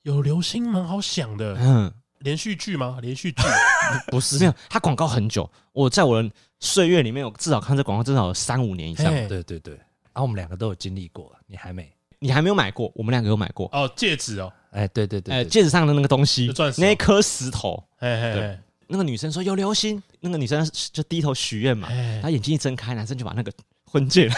[0.02, 2.98] 有流星，蛮好想的，嗯，连续剧吗？
[3.02, 3.42] 连续剧。
[4.12, 21.90] 不是，没有，它广告很久，我在我的岁月里面，有至少看这广告至少有三五年以上，对对对，然后我们两个都有经历过，你还没，你还没有买过，我们两个有买过，哦，戒指哦，哎，对对对，哎，戒指上的那个东西，那颗石头，哎哎，那个女生说有流星，那个女生就低头许愿嘛，
[22.22, 23.52] 她眼睛一睁开，男生就把那个。
[23.90, 24.30] 婚戒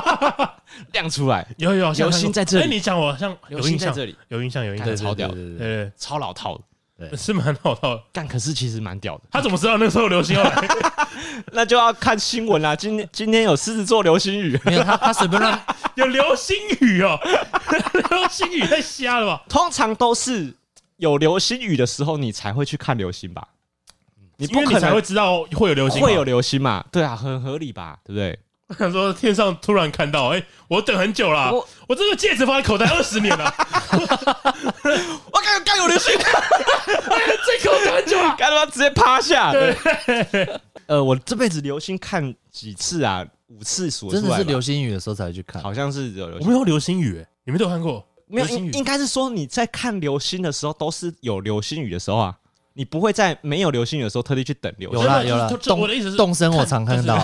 [0.92, 2.64] 亮出来，有有流星在这里。
[2.64, 6.64] 哎，你讲我像流星在这里，有印象，有印象，超屌对，对，超老套的，
[7.16, 8.02] 是蛮好套的。
[8.12, 9.24] 但可是其实蛮屌的。
[9.30, 10.68] 他怎么知道那个时候流星要来？
[11.52, 12.74] 那就要看新闻啦。
[12.74, 15.60] 今天今天有狮子座流星雨，没有他他随便乱
[15.96, 17.18] 有流星雨哦，
[18.10, 19.42] 流星雨太瞎了吧？
[19.48, 20.54] 通常都是
[20.96, 23.46] 有流星雨的时候，你才会去看流星吧？
[24.38, 26.84] 你不可能才会知道会有流星，会有流星嘛？
[26.92, 27.98] 对啊，很合理吧？
[28.04, 28.38] 对不对？
[28.68, 33.54] 我想说，天上突然看到，哎，我等很久了，我我这个戒指放在口袋二十年了，
[33.94, 39.52] 我刚刚有流星，这个我等很久了，干嘛直接趴下？
[39.52, 39.76] 对
[40.86, 43.24] 呃，我这辈子流星看几次啊？
[43.48, 46.46] 五次数，真的是流星雨的时候才去看，好像是有流星。
[46.46, 48.04] 我没有流星雨，你们都有看过？
[48.26, 52.34] 没有，应该是说你在看流星的时候都是有流星雨的时候啊。
[52.78, 55.00] 你不会在没有流星雨的时候特地去等流星。
[55.00, 57.16] 有啦有啦，动我的意思是动身我常看到，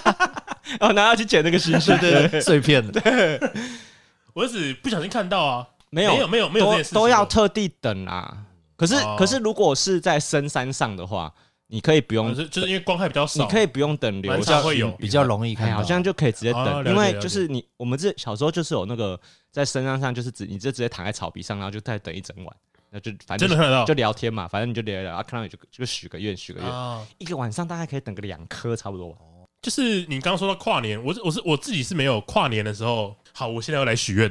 [0.80, 3.52] 然后拿它去捡那个星星， 对对 碎片的。
[4.34, 8.38] 我只不小心看到啊，没有没有没有没有这件事情都都要特地等啊。
[8.76, 9.16] 可是哦。
[9.18, 11.32] 可是如果是在深山上的话，
[11.68, 19.18] 你可以不用，就是就是因为光害比较少，你可以不用等流蛮星常会有比较容易看哎，到，好像就可以直接哦等，解因为就是你我们这小时候就是有那个
[19.50, 22.56] 在深山上，就是只你就直接躺在草皮上，然后就再等一整晚，
[22.90, 27.00] 那就反正就真的看得到就聊天嘛，反正你就聊一聊，啊，看到你就就许个愿，许个愿，啊。
[27.18, 29.18] 一个晚上大概可以等个两颗差不多吧。
[29.64, 34.30] 就是你刚刚说到跨年，我是我是我自己是没有跨年的时候，好，我现在要来许愿，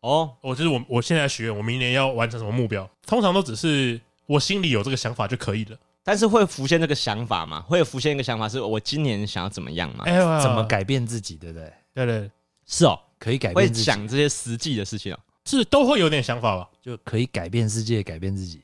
[0.00, 5.78] 哦，我就是我我现在许愿，我明年要完成什么目标，通常都只是我心里有这个想法就可以了。
[6.04, 7.62] 但是会浮现这个想法吗？
[7.62, 10.04] 会有浮现一个想法，是我今年想要怎么样吗？
[10.42, 10.62] 怎么？
[10.64, 11.72] 改变自己，对不对？
[11.94, 12.30] 对对，
[12.66, 15.18] 是哦，可以改会变自己，想这些实际的事情哦。
[15.46, 16.68] 是都会有点想法吧？
[16.82, 18.62] 就可以改变世界，改变自己。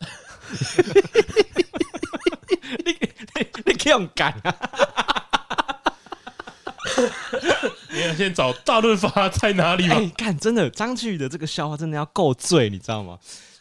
[2.84, 2.92] 你
[3.64, 5.05] 你可以用赶啊！
[7.92, 13.18] 你要先找大润发在哪里哎嘛？，看，真的张志宇的这个笑话真的要够醉，你知道吗？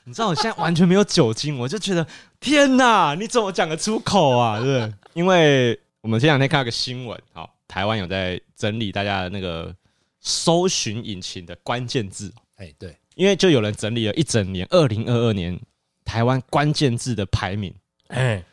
[0.08, 2.06] 你知道我现在完全没有酒精，我就觉得
[2.40, 4.60] 天哪，你怎么讲得出口啊？
[4.60, 4.94] 对不对？
[5.14, 9.76] 因为我们前两天看到个新闻，好，台湾有在整理大家的那个
[10.22, 15.60] 搜寻引擎的关键字，哎，对，因为就有人整理了一整年，二零二二年
[16.04, 17.74] 台湾关键字的排名，
[18.10, 18.44] 哎，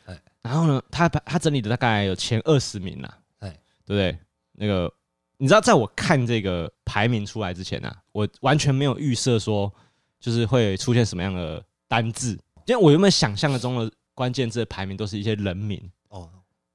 [0.40, 3.51] 然后呢，他他整理的大概有前二十名啦，哎
[3.85, 4.18] 对不对？
[4.53, 4.93] 那个
[5.38, 9.73] 你知道，在我看这个排名出来之前呢、啊，我完全没有预设说
[10.21, 16.29] 就是会出现什么样的单字，因为我原本想象的中的关键字的排名都是一些人名，哦，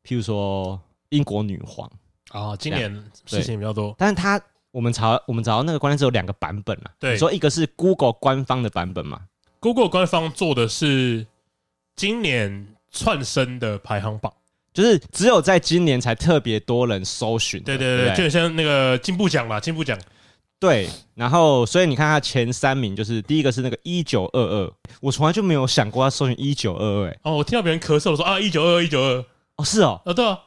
[0.04, 1.90] 譬如说英国女皇，
[2.32, 2.92] 哦，今年
[3.26, 9.28] 事情比较多，但是他我们查我们找到那个关键字有两个版本啊，对说一个是 Google 官方的版本嘛
[9.60, 11.26] ，Google 官方做的是
[11.96, 14.34] 今年窜升的排行榜，
[14.78, 20.00] 就是只有在今年才特别多人搜寻的，对对对，就很像那个进步奖嘛，进步奖，
[20.60, 30.40] 对，然后所以你看它前三名，就是第一个是那个一九二二，我从来就没有想过要搜寻一九二二，哎，哦，我听到别人咳嗽的说啊，一九二二，一九二哦是哦，二，啊，对啊，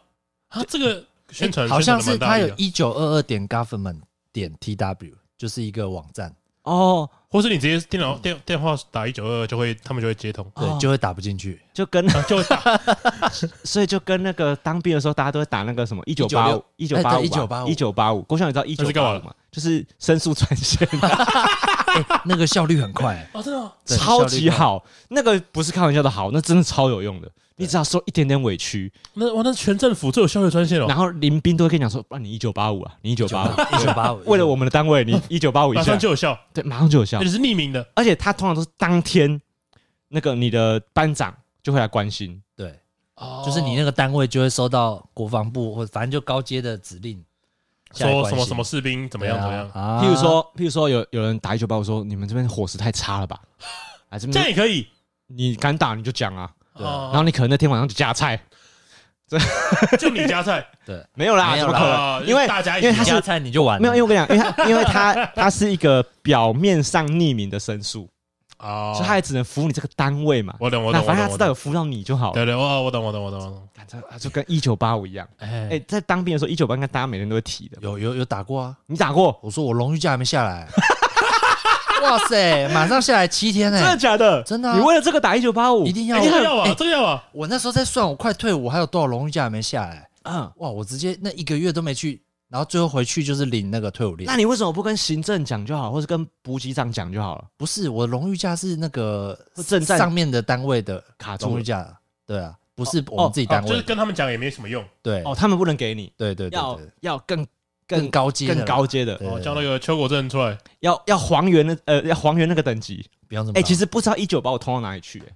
[0.51, 3.99] 啊，这个宣传好像是他有一九二二点 government
[4.33, 10.77] 点 tw，就是一个网站，哦，或是你直接电脑电电话打一九二二，就会他们就会接通，对，哦。
[10.81, 11.61] 就会打不进去。
[11.73, 12.61] 就跟啊就会打，
[13.63, 17.69] 所以就跟那个当兵的时候，大家都会打那个什么一九八五一九八五一九八五。
[17.69, 19.35] 一九八五，郭襄你知道一九那是干嘛的八五吗？
[19.53, 20.89] 就是申诉专线，
[21.87, 24.51] 哎， 那个效率很快，哦，真的超级。
[24.51, 27.31] 好，那个不是开玩笑的好，那真的超有用的。
[27.61, 37.19] 你只要受一点点委屈，那哇，那全政府最有效率专线哦，然后林兵都会跟你讲说，不然你一九八五啊，你一九八五，一九八五，为了我们的单位，你 一九八五马上，就有效，对，马上就有效。
[37.19, 37.31] 而且。
[37.31, 39.41] 是匿名的，而且他通常都是当天，
[40.09, 42.43] 那个你的班长就会来关心。
[42.57, 42.81] 对，
[43.17, 43.43] 哦。
[43.45, 47.23] 就是你那个单位就会收到国防部或者反正就高阶的指令，
[47.95, 50.01] 说什么什么士兵怎么样怎么样，啊。
[50.03, 53.39] 譬如说，譬如说有有人打一九八五说，你们这边伙食太差了吧？
[54.09, 54.89] 啊，这边这样也可以，
[55.29, 56.51] 你敢打你就讲啊，
[56.85, 58.41] 然后你可能那天晚上就加菜，
[59.99, 62.29] 就你加菜， 对，没有啦，没有怎么可啊能？
[62.29, 68.09] 因为大家一起因为他是加菜你就完了，没有，因为我跟你讲，因为他 因为他他是一个表面上匿名的申诉，
[68.59, 68.93] 哦。
[68.97, 70.55] 所以他也只能服务你这个单位嘛。
[70.59, 72.33] 我懂我懂，那反正他我知道有服务到你就好了。
[72.35, 75.27] 对对，我我懂我懂我懂我懂，感觉啊就跟一九八五一样。
[75.39, 75.69] 哎。
[75.71, 77.79] 哎，在当兵的时候，一九八应该大家每天都会提的。
[77.83, 79.39] 有有有打过啊，你打过？
[79.43, 80.69] 我说我荣誉假还没下来，
[82.03, 83.79] 哇塞，马上下来七天呢。
[83.79, 84.43] 真的哎，假的？
[84.43, 84.77] 真的啊。
[84.77, 85.87] 你为了这个打一九八五？
[85.87, 85.93] 一？
[85.93, 94.27] 定要哎这个要啊哎这个要啊，我那时候在算，我快退伍，还有多少荣誉假还没下来，嗯，哇，我直接那一个月都没去，然后最后回去就是领那个退伍令。
[94.27, 94.37] 那。
[94.37, 97.45] 你为什么不跟行政讲就好，或是跟补给长讲就好了？
[97.57, 101.51] 不是我荣誉假是那个正在上面的单位的卡住了。
[101.53, 101.87] 荣誉假，
[102.27, 105.23] 对啊，不是我们自己单位就是跟他们讲也没什么用，对。
[105.25, 107.47] 哦，他们不能给你，对对对要对，要更
[107.99, 113.05] 更高阶的更高阶的，哦，叫那个邱国正出来，要要还原那呃要还原那个等级。
[113.05, 113.63] 哎，不要这么高。
[113.63, 115.33] 其实不知道一九把我通到哪里去，哎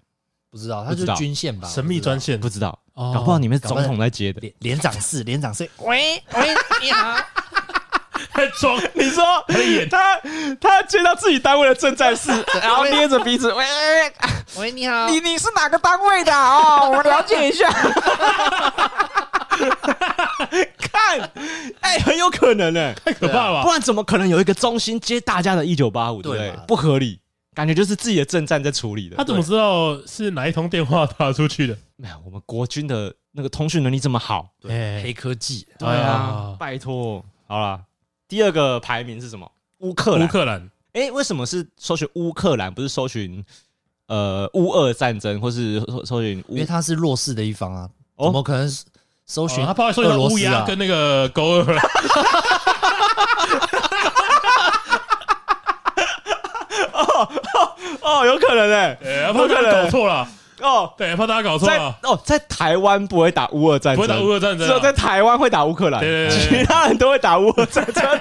[0.50, 1.66] 不知道，他就是军线吧？
[1.68, 4.40] 神秘专线，不知道，哦搞不好你们是总统在接的。
[4.40, 6.48] 连连长室，连长室， 喂喂，
[6.80, 7.16] 你好，
[8.30, 9.24] 还装，你说
[9.90, 10.20] 他
[10.60, 12.30] 他接到自己单位的正战士，
[12.62, 13.64] 然后捏着鼻子， 喂，
[14.58, 16.90] 喂你好，你你是哪个单位的哦？
[16.90, 17.68] 我了解一下。
[20.78, 21.20] 看，
[21.80, 23.70] 哎，很有可能呢，太可怕了不？
[23.70, 27.20] 然怎么可能有一个中心接大家的一九八五，对不合理，
[27.54, 29.16] 感觉就是自己的政战在处理的。
[29.16, 31.78] 他怎么知道是哪一通电话打出去的？
[31.96, 37.24] 没有，我们国军的那个通讯能力这么好，哎黑科技，对啊啊，拜托。
[37.46, 37.80] 好了，
[38.26, 39.50] 第二个排名是什么？
[39.78, 40.26] 乌克兰。
[40.26, 43.44] 乌克兰，哎，为什么是搜寻乌克兰，不是搜寻
[44.08, 48.26] 呃乌俄战争，或是搜搜寻，因为他是弱势的一方啊，哦。
[48.26, 48.68] 怎么可能
[49.26, 49.66] 搜寻、哦？
[49.68, 51.64] 他不好意思，乌鸦跟那个狗儿。
[56.92, 57.28] 哦
[58.02, 60.26] 哦，有可能哎、欸，怕可能搞错了
[60.64, 68.20] 哦，对，怕大家搞错了哦，在台湾不会打乌俄战争，不会打乌俄战争，只有在台湾会打乌克兰，对对对，其他人都会打乌俄战争，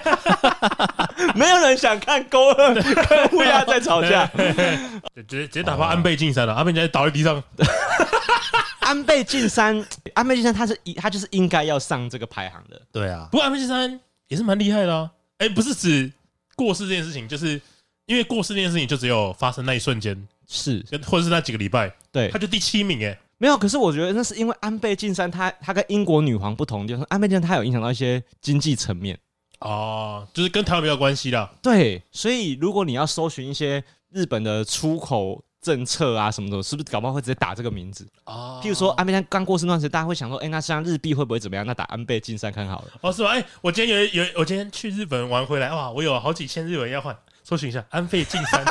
[1.36, 7.42] 没有人想看勾二跟乌鸦在吵架，直接直接打发安倍晋三了，安倍晋三倒在地上。
[8.82, 16.12] 安倍晋三，安倍晋三他是他就是应该要上这个排行的，对啊，不过安倍晋三也是蛮厉害的啊，哎，不是指
[16.56, 17.62] 过世这件事情，就是。
[18.06, 20.14] 因为过世这件事情就只有发生那一瞬间，
[20.56, 23.58] 是，或者是那几个礼拜，对，他就第七名哎，没有。
[23.58, 29.18] 可是我觉得那是因为安倍晋三他他跟英国女皇不同，就是安倍晋三他有影响到一些经济层面
[29.62, 31.50] 哦，就是跟台湾比较关系的。
[31.62, 38.08] 对，所以如果你要搜寻一些日本的出口政策啊什么的，是不是搞不好会直接打这个名字？
[38.26, 41.66] 哦，譬如说安倍晋三刚过世那段时间，大家会想说，哎，那像日币会不会怎么样？
[41.66, 42.92] 那打安倍晋三看好了。
[43.02, 43.30] 哦，是吧？
[43.32, 47.18] 哎，我今天有有，我今天去日本玩回来，哇，我有好几千日元要换。
[47.46, 48.63] 搜寻一下安倍晋三，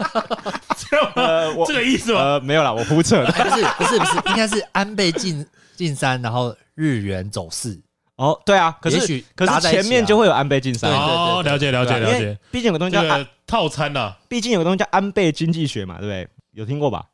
[1.14, 2.20] 呃，我这个意思吗？
[2.20, 7.78] 呃，没有啦，我胡扯的， 不是不是不是，应该是安倍晋晋三，然后日元走势。
[8.16, 10.90] 哦，对啊，可是可是前面就会有安倍晋三。
[10.90, 12.36] 哦，了解了解了解。
[12.50, 16.28] 毕竟有个东西叫套餐呐，毕竟有个东西叫安倍经济学嘛，对不对？
[16.52, 17.04] 有听过吧？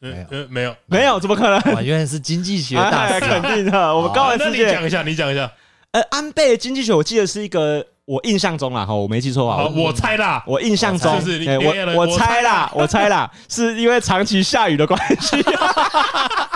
[0.00, 1.82] 没有，没有，没有，怎么可能？
[1.82, 3.94] 原来是经济学大师，肯定的。
[3.96, 5.50] 我们高玩世界，你讲一下，你讲一下。
[5.92, 7.86] 呃，安倍经济学，我记得是一个。
[8.06, 11.10] 我印象中啦，哈，我没记错啊，我猜啦，我印象中，
[11.94, 15.42] 我我猜啦， 我猜啦，是因为长期下雨的关系，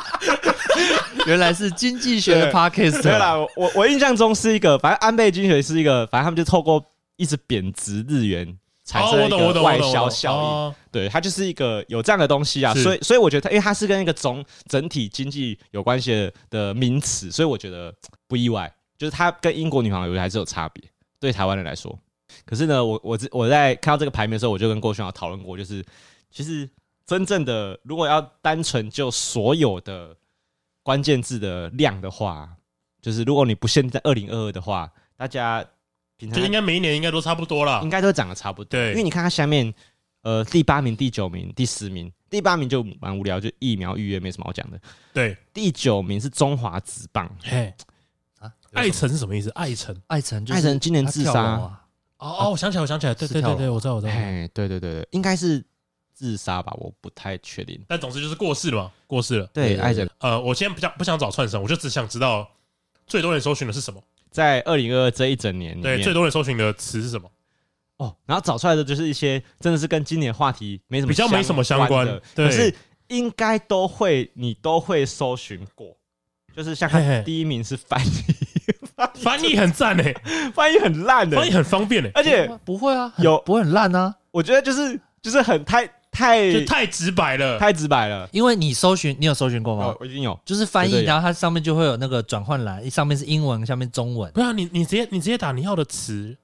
[1.26, 3.02] 原来是经济学的 podcast。
[3.02, 6.84] 对啦，我我印象中是一个，反正安倍经济学是一个，反正他们就透过
[7.16, 17.90] 一直贬值日元产生一个外销效应，对，它就是一个有这样的东西啊，所以所以我觉得它，因为它是跟一个总整体经济有关系的名词，所以我觉得
[18.26, 20.84] 不意外，就是它跟英国女皇有还是有差别。
[21.20, 21.98] 对台湾人来说，
[22.44, 25.85] 可是呢，我我我在看到这个排名的时候，我就跟郭轩豪讨论过，就是
[26.31, 26.68] 其实
[27.07, 30.16] 真正的如果要单纯就所有的
[30.83, 32.48] 关键字的量的话，
[33.00, 35.64] 就是如果你不限在二零二二的话，大家
[36.16, 38.68] 平常就应该每一年应该都差不多了，应该都长得差不多。
[38.70, 39.74] 对，因为你看它下面，
[40.22, 44.81] 呃，第八名、第九名、第十名，第八名就蛮无聊，就疫苗预约没什么好讲的。
[45.12, 47.28] 对，第九名是中华职棒。
[47.42, 47.74] 嘿。
[48.72, 49.50] 艾辰是什么意思？
[49.50, 51.57] 艾辰，艾辰，艾辰今年自杀。
[51.57, 51.78] 哦
[52.18, 54.12] 哦，我想起来，我想起来，对对对对，我知道，我知道。
[54.12, 55.64] 哎，对对对对，应该是
[56.12, 57.81] 自杀吧，我不太确定。
[57.87, 59.46] 但总之就是过世了嘛，过世了。
[59.52, 60.09] 对，艾辰。
[60.18, 62.48] 呃，我现在不想不想找串声，我就只想知道
[63.07, 64.02] 最多人搜寻的是什么。
[64.31, 67.31] 在二零二二这一整年，对，最多人搜寻的词是什么？
[67.98, 72.74] 哦，然后找出来的就是一些真的是跟今年话题没什么比较没什么相关的，可是
[73.09, 75.96] 应该都会你都会搜寻过。
[76.57, 76.90] 就是像
[77.24, 78.11] 第一名是翻译，
[79.22, 80.14] 翻译很赞诶，
[80.52, 84.14] 翻译很烂的，翻译很方便诶，而且不会啊，有不会很烂啊？
[84.30, 88.28] 我觉得就是就是很太太就太直白了，太直白了。
[88.32, 89.94] 因为你搜寻，你有搜寻过吗？
[90.00, 94.32] 我已经有，就是翻译，然后它上面就会有那个转换栏，上面是英文，下面中文。
[94.32, 96.37] 不要你你直接你直接打你要的词，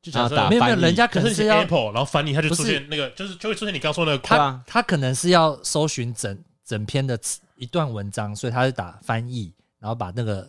[0.00, 9.52] 就假设没有没有，人家可能是要 Apple，然后翻译，它就出现那个就是就会出现你刚说那个，他他可能是要搜寻整整篇的词一段文章，所以他是打翻译。
[9.80, 10.44] 然后把那个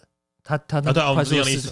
[0.50, 1.72] 他他那快速的意思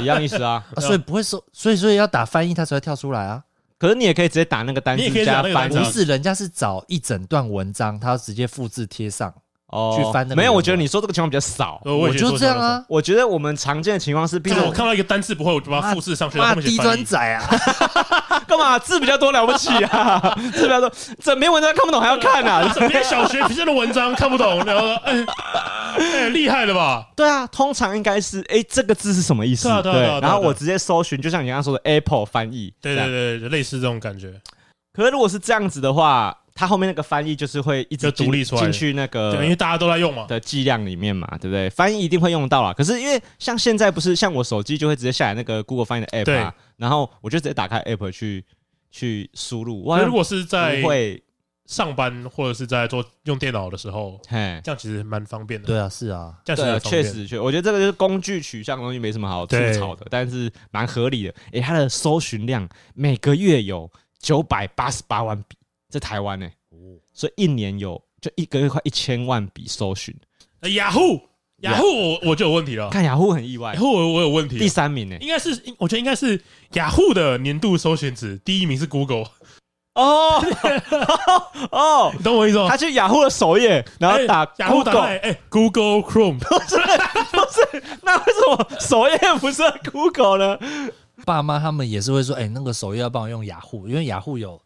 [0.00, 3.44] 一样意思啊，所以不会说，所以所以要打翻译，他才会跳出来啊。
[3.76, 9.34] 可是你也可以直接打那个单词加翻译，不是人家是找一整段文章，他要直接复制贴上。
[9.74, 11.80] 哦，去翻那没有，我觉得你说这个情况比较少。
[11.84, 12.84] 我就这样啊。
[12.88, 16.38] 我觉得我们常见的情况是，比如我看到一个单字不会，我就把它复制上去。
[16.38, 17.42] 妈，低专仔啊！
[18.46, 20.20] 干嘛字比较多了不起啊？
[20.54, 22.70] 字比较多，整篇文章看不懂还要看啊？
[22.72, 25.26] 整篇小学皮的文章看不懂，然后哎
[25.98, 27.08] 哎，厉害了吧？
[27.16, 29.68] 对啊，通常应该是哎，这个字是什么意思？
[29.82, 34.40] 对，然后我直接搜寻，就像你刚刚说的 Apple 翻译，对对对，类似这种感觉。
[34.92, 36.36] 可是如果是这样子的话。
[36.54, 41.68] 它后面那个翻译就是会一直独立出来进去那个，对，因为大家都在用嘛的剂量里面嘛，对不对？
[41.68, 42.72] 翻译一定会用到啦。
[42.72, 48.44] 可是因为像现在不是像我手机就会直接下载那个 Google 翻译的 app 啊，然后我就直接打开 app 去
[48.90, 49.84] 去输入。
[49.88, 51.20] 那如果是在会
[51.66, 55.66] 上班或者是在做用电脑的时候，嘿，这样其实蛮方便的。
[55.66, 61.30] 对啊，是啊，这样确实确，我觉得这个就是工具取向的东西没什么好吐槽的，但是蛮合理的。
[61.50, 65.56] 诶、欸，它的搜寻量每个月有九百八十八万笔，
[65.94, 66.52] 在台湾呢、欸。
[67.12, 70.12] 所以一年有就一个月快一千万笔搜寻，
[70.74, 71.20] 雅虎
[71.58, 76.42] 雅虎我我就有问题了，看雅虎很意外，雅虎我我有问题，第三名呢，应该是我觉得应该是
[76.72, 79.26] 雅虎的年度搜寻值，第一名是 Google，
[79.94, 80.42] 哦
[81.70, 82.66] 哦，你 懂我意思吗？
[82.68, 90.58] 他去雅虎的首页，然后打雅虎打开，哎，Google Chrome， 不是不是，那为什么首页不是 Google 呢？
[91.24, 94.60] 爸妈他们也是会说，哎，那个首页要帮我用雅虎，因为雅虎有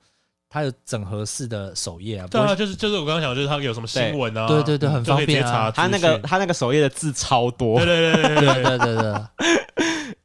[0.51, 5.71] 它有整合式的首页啊，对啊，就是就是我刚刚讲，就是它有什么新闻啊，对对对，很方便啊。
[5.71, 9.13] 它那个它那个首页的字超多，对对对对对对对。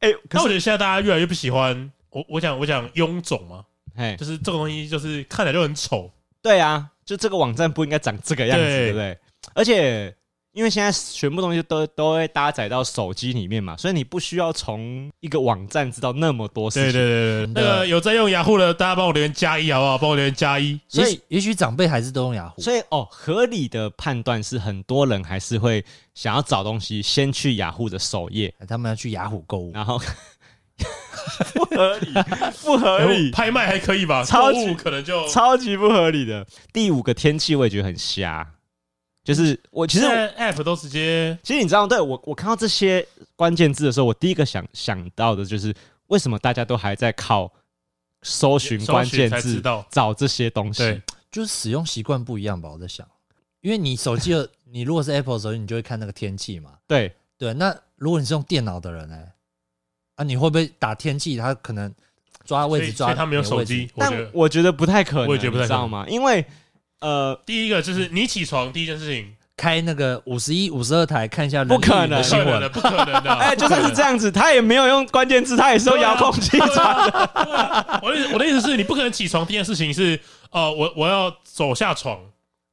[0.00, 3.64] 哎，那我觉得现在大家越来越不喜欢我，我讲我讲臃肿嘛，
[4.16, 6.10] 就是这个东西就是看起来就很丑，
[6.42, 9.18] 对啊，就这个网站不应该长这个样子，对不对？
[9.54, 10.14] 而且。
[10.54, 16.92] 因为现在全部东西都都会搭载到手机里面嘛，所以你不需要从一个网站知道那么多事情。
[16.92, 19.98] 对对对对，那个有在用雅虎的，大家帮我留言加一好不好？
[19.98, 20.78] 帮我留言加一。
[20.88, 22.62] 所以，也许长辈还是都用雅虎。
[22.62, 25.84] 所以，哦，合理的判断是，很多人还是会
[26.14, 30.00] 想要找东西，先去雅虎的首页，他们要去雅虎购物，然后。
[31.54, 32.12] 不合理，
[32.64, 34.24] 不合理，拍卖还可以吧？
[34.24, 36.44] 超级可能就超级不合理的。
[36.72, 38.44] 第五个天气我也觉得很瞎，
[39.24, 43.04] 就是我其实 App 都直接，其实你知道，对我我看到这些
[43.34, 45.74] 关键字的时候，我第一个想想到的就是
[46.08, 47.50] 为什么大家都还在靠
[48.22, 50.82] 搜寻关键字找这些东西？
[50.82, 52.68] 对，就是使用习惯不一样吧？
[52.70, 53.08] 我在想，
[53.62, 54.32] 因为你手机，
[54.70, 56.72] 你如果是 Apple 手机，你就会看那个天气嘛。
[56.86, 59.16] 对对，那如果你是用电脑的人呢？
[60.16, 61.36] 啊，你会不会打天气？
[61.36, 61.92] 他可能
[62.44, 66.04] 抓位置抓，他没有手机，但我觉得不太可能，我也觉得不太可能，知道吗？
[66.08, 66.44] 因为
[67.04, 73.30] 呃，第一个就是你起床第一件事情，开那个五十一、五十二台看一下，不可能，不可能的，不可能的。
[73.36, 78.00] 哎，就算是这样子，他也没有用关键字，他也是用遥控器传的。
[78.02, 80.18] 我的我的意思是你不可能起床第一件事情是，
[80.50, 82.18] 呃，我我要走下床，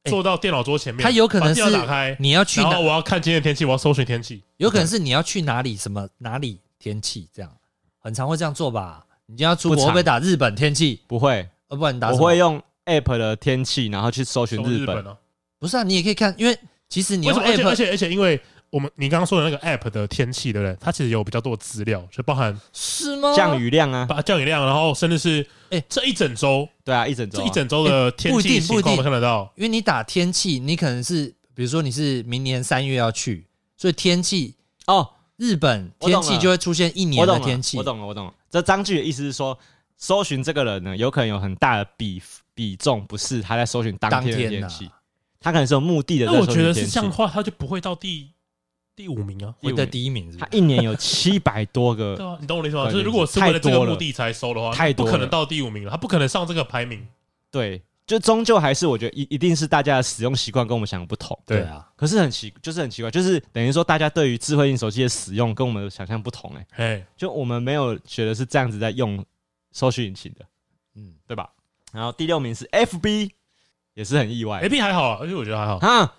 [0.04, 6.60] 坐到电脑桌前面，他有可能是打开，你要去，然后我要看今天天气，我要搜寻天气，有可能是你要去哪里，什么哪里。
[6.78, 7.52] 天气这样，
[8.00, 9.04] 很常会这样做吧？
[9.26, 11.00] 你今天要出国会不会打日本天气？
[11.06, 15.04] 不会，呃，不然你打我会用 App 的天气，然后去搜寻日本。
[15.58, 16.58] 不是啊，你也可以看，因为
[16.88, 20.76] 其实你用 App，而且而且因为我们你刚刚说的那个 App 的天气，对不对？
[20.80, 23.34] 它其实有比较多资料，就包含是吗？
[23.36, 29.52] 降雨量啊，把降雨量，然后甚至是哎，这一整周，对啊，一整周，这一整周的天气情况都看得到。
[29.56, 34.54] 因为你打天气，你可能是比如说你是明年三月要去，所以天气
[34.86, 35.08] 哦。
[35.38, 38.34] 日本天气就会出现一年的天气，我懂了，我懂了。
[38.48, 39.58] 这张句的意思是说，
[39.96, 42.22] 搜寻这个人呢，有可能有很大的比
[42.54, 44.90] 比重不是他在搜寻当天的天气，
[45.40, 46.26] 他可能是有目的的。
[46.26, 48.30] 那我觉得是这样的话，他就不会到第
[48.94, 50.36] 第五名啊，会在第一名。
[50.38, 52.90] 他一年有七百多个， 对啊，你懂我的意思吗？
[52.90, 57.06] 就是如果是为了这个目的才搜的话，太多，不可能到第五名了，他不可能上这个排名。
[57.50, 57.82] 对。
[58.04, 61.88] 就终究还是我觉得一一定是大家的使用习惯跟我们想的不同，对啊。
[61.96, 69.24] 可是很奇，就是很奇怪，就是等于说大家对于智慧型手机的使用跟我们想象不同，哎，哎，就我们没有觉得是这样子在用
[69.70, 70.44] 搜寻引擎的，
[70.96, 71.48] 嗯，对吧？
[71.92, 73.30] 然后第六名是 FB，
[73.94, 76.12] 也是很意外，FB 还好啊，而且我觉得还好啊。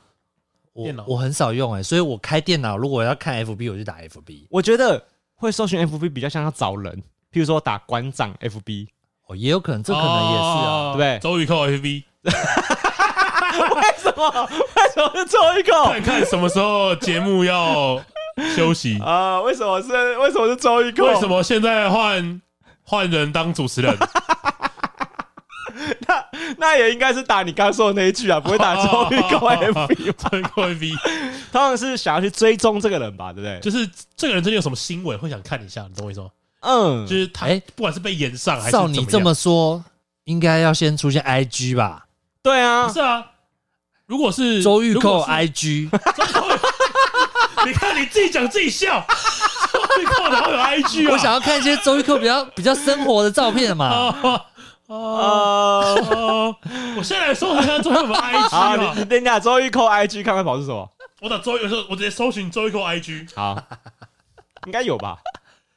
[0.73, 4.47] 我我很少用哎，所以我开电脑如果要看 FB，我就打 FB。
[4.49, 5.05] 我觉得
[5.35, 6.91] 会搜寻 FB 比较像要找人，
[7.31, 8.87] 譬如说打馆长 FB。
[9.25, 11.19] 哦，也有可能，这可能也是啊，对不对？
[11.19, 12.31] 周玉蔻 FB，为
[13.97, 14.49] 什么？
[14.49, 15.85] 为什么是周玉蔻？
[15.85, 18.03] 看看什么时候节目要
[18.53, 19.39] 休息 啊？
[19.41, 20.17] 为什么是？
[20.17, 21.05] 为什么是周一扣？
[21.05, 22.41] 为什么现在换
[22.81, 23.97] 换人当主持人？
[26.07, 26.25] 那
[26.57, 30.93] 那也应该是打你刚刚说的那一句啊，不会打周玉扣 FB，周玉蔻 FB，
[31.51, 33.31] 他们是想要去追踪这个人吧？
[33.33, 33.59] 对不对？
[33.59, 36.27] 就是这个人真的有什么新闻会想看一下，你懂我意思吗？
[36.61, 39.83] 嗯，就是他，哎不管是被延上还是照你这么说，
[40.25, 42.05] 应该要先出现 IG 吧？
[42.41, 43.25] 对啊，是啊。
[44.05, 45.89] 如果是周玉扣 IG，
[47.65, 49.03] 你看你自己讲自己笑，
[49.71, 51.11] 周玉蔻哪有 IG 啊？
[51.11, 54.13] 我想要看一些周玉扣比较比较生活的照片嘛。
[54.87, 55.93] 啊，
[56.97, 58.93] 我现在来搜一下周玉蔻 IG 啊。
[58.97, 60.89] 你等一下，周玉扣 IG 看看跑是什么？
[61.21, 63.29] 我打周玉蔻，我直接搜寻周玉扣 IG。
[63.35, 63.61] 好，
[64.65, 65.17] 应该有吧。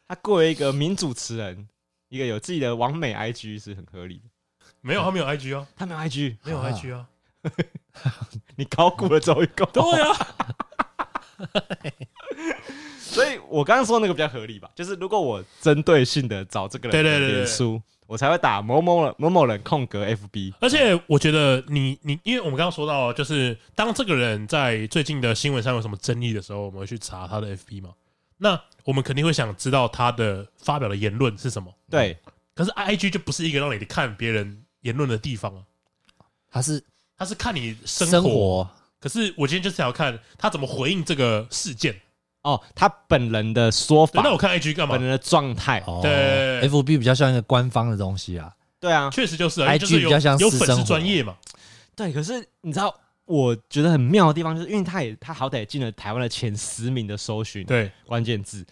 [0.08, 1.68] 他作为一个名主持人，
[2.08, 4.24] 一个有自己的完美 IG 是很合理的。
[4.80, 7.06] 没有，他没有 IG 哦，他没有 IG，没有 IG 啊。
[8.56, 9.64] 你高估了周玉扣。
[9.66, 10.16] 对啊。
[12.98, 20.54] 所以我刚刚说那个比较合理吧，就是如果我针对性的找这个人的脸书，我才会打某某人某某人空格 FB。
[20.60, 27.90] 而且我觉得你你，因为我们刚刚说到，就是当这个人在最近的新闻上有什么争议的时候，我们会去查他的 FB 嘛。
[28.38, 31.72] 那我们肯定会想知道他的发表的言论是什么。
[31.90, 32.18] 对，
[32.54, 35.62] 可是 I G 就不是一个让你看别人言论的地方啊。
[36.50, 36.82] 他是
[37.16, 38.68] 他是看你生活，
[39.00, 41.94] 可是我今天就是要看他怎么回应这个事件。
[42.46, 44.22] 哦，他本人的说法。
[44.22, 44.92] 那我看 I G 干嘛？
[44.92, 45.82] 本人的状态。
[46.00, 48.52] 对，F B 比较像一个官方的东西啊。
[48.78, 51.34] 对啊，确实就是啊，IG 就是比较像有粉丝活专业嘛，
[51.96, 52.12] 对。
[52.12, 52.94] 可是你知道，
[53.24, 58.64] 我觉得很妙的地方，就是因为他也他好歹也进了台湾的前十名的搜寻对，关键字，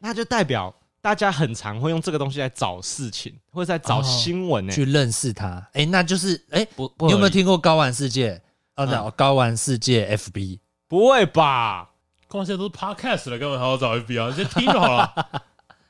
[0.00, 5.66] 那就代表大家很常会用这个东西来找事情，或者在找新闻呢、欸去认识他。
[5.72, 8.42] 哎，那就是哎，不，不你有没有理听过高玩世界？
[8.76, 11.88] 哦，嗯那高玩世界 FB 不会吧？
[12.28, 15.12] 光现在都是 podcast 了，根本还要找 FB 啊，直接听就好了。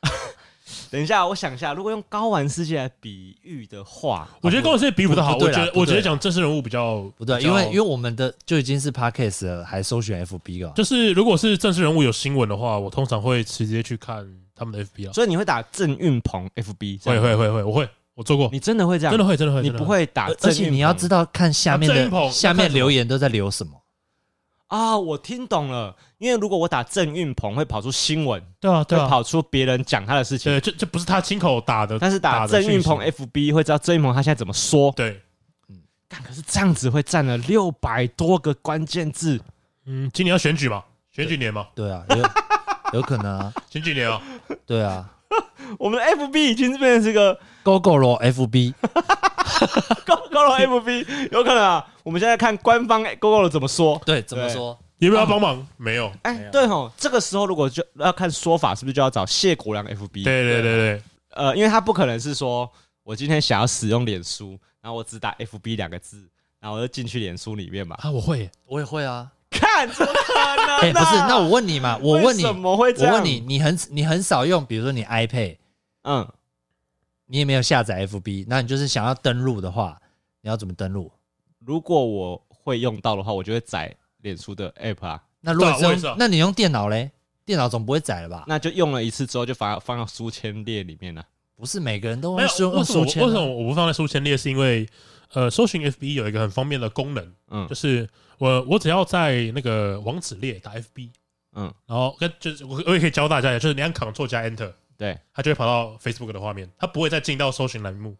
[0.90, 10.72] 等一下，我想一下，如果用高玩世界来比喻的话，我觉得高玩世界比不太好，我觉得不我觉得讲正式人物比较不对，比较因为因为我们的就已经是 Podcast 了，还搜寻 FB 了。
[10.74, 15.12] 就是如果是正式人物有新闻的话，我通常会直接去看他们的 FB 啊。
[15.12, 19.12] 所以你会打郑运鹏 FB，这样会会会会，我会我做过，你真的会这样？
[19.12, 20.64] 真的会真的会，你真的不会打而郑运鹏？
[20.64, 23.72] 且你要知道看下面的啊郑云鹏下面留言都在留什么。
[24.68, 25.94] 啊，我听懂了。
[26.18, 30.52] 因为如果我打郑运鹏，会跑出新闻，对啊对啊，会跑出别人讲他的事情。
[30.52, 34.92] 对，这这不是他亲口打的，但是打郑运鹏 FB 会知道郑运鹏他现在怎么说。
[34.96, 35.20] 对，
[36.08, 39.40] 干，可是这样子会占了六百多个关键字。
[39.86, 44.20] 嗯，今年要选举嘛，选举年嘛，对啊，有有可能啊， 选举年啊，
[44.66, 45.08] 对啊
[45.78, 47.38] 我们的 FB 已经变成这个
[47.68, 48.74] ，GoGo FB
[50.04, 51.86] 高高楼 FB，有可能啊。
[52.02, 54.00] 我们现在看官方 GoGo 怎么说。
[54.06, 54.78] 对，怎么说？
[54.98, 55.66] 有没有要帮忙？
[55.76, 60.24] 没有，哎、对吼，这个时候如果就要看说法，是不是就要找谢国良 FB？
[60.24, 61.02] 对对对对，
[61.34, 62.68] 呃，因为他不可能是说
[63.04, 66.28] 我今天想要使用脸书，然后我只打 FB 两个字，
[66.60, 67.96] 然后我就进去脸书里面嘛。
[68.00, 69.30] 啊，我会，我也会啊。
[69.50, 70.78] 看，怎么可能、啊？
[70.82, 73.14] 哎，不是，那我问你嘛，我问你，为什么会这样？
[73.14, 75.56] 我问你，你很你很少用，比如说你 iPad，
[76.02, 76.28] 嗯，
[77.28, 80.00] 你也没有下载 FB，那你就是想要登录的话，
[80.40, 81.12] 你要怎么登录？
[81.64, 85.22] 如果我会用到的话，我就会载脸书的 App 啊。
[85.40, 87.10] 那如果是用对啊我也是啊那你用电脑嘞？
[87.44, 88.44] 电脑总不会载了吧？
[88.48, 91.24] 那就用了一次之后，就放放到书签列里面了。
[91.54, 94.36] 不是每个人都没有，会用为什么书签啊为什么我不放在书签列？
[94.36, 94.88] 是因为
[95.32, 98.08] 呃，搜寻 FB 有一个很方便的功能，嗯就是
[98.38, 101.10] 我我只要在那个网址列打 FB，
[101.54, 105.18] 嗯，然后跟就是我我也可以教大家，就是你按 Ctrl 加 Enter，对。
[105.32, 108.14] 它就会跑到 Facebook 的画面，它不会再进到搜寻栏目。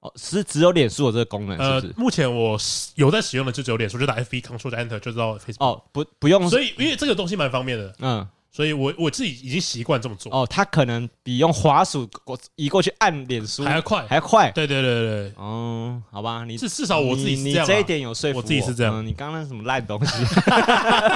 [0.00, 5.64] 哦，是只有脸书有这个功能，呃是不是？，目前我是有在使用的就只有脸书，就打 FB Ctrl 加 Enter 就知道 Facebook。
[5.64, 14.04] 哦，不不用，所以因为这个东西蛮方便的，嗯，所以我我自己已经习惯这么做，哦，它可能比用滑鼠过移过去按脸书还要快。
[14.08, 14.50] 还要快。
[14.50, 20.24] 对对对对对，哦，好吧，你至至少我自己是你这样啊你这一点有说服我自己是这样嗯你刚刚那什么烂东西，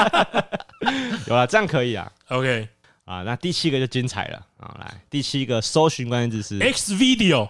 [1.26, 2.08] 有了，这样可以啊。
[2.28, 2.68] OK。
[3.06, 4.76] 啊，那第七个就精彩了啊！
[4.80, 7.46] 来，第七个搜寻关键字是 X video，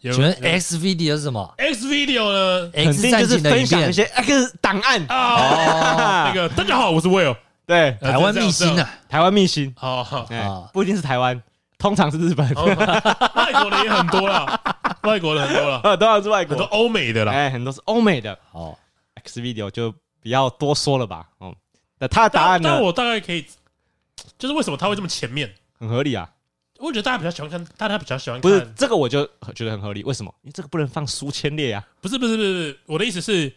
[0.00, 2.68] 有请问 X video 是什么 X Video 呢？
[2.74, 5.06] 肯？X 定就是分享一，些 X 档案。
[5.06, 8.80] 啊，那个大家好，我是 Will，对，呃台湾秘辛。
[8.80, 8.90] 啊！
[9.08, 11.40] 台湾秘辛，好不一定是台湾，
[11.78, 12.64] 通常是日本，哦
[13.36, 14.60] 外国的也很多啦，
[15.04, 17.30] 外国的很多啦，呃， 通常是外很多国，欧美的啦。
[17.30, 18.76] 哎，很多是欧美的哦
[19.22, 21.28] ，X video 就不要多说了吧。
[21.38, 21.54] 哦，
[22.00, 23.46] 那他的答案呢我大概可以，
[24.38, 25.52] 就是为什么他会这么前面？
[25.78, 26.30] 很合理啊。
[26.78, 30.04] 我觉得大家比较喜欢看，大家比较喜欢看，不是这个，我就觉得很合理。
[30.04, 30.32] 为什么？
[30.42, 31.84] 因为这个不能放书签列啊。
[32.00, 33.52] 不是不是不是，我的意思是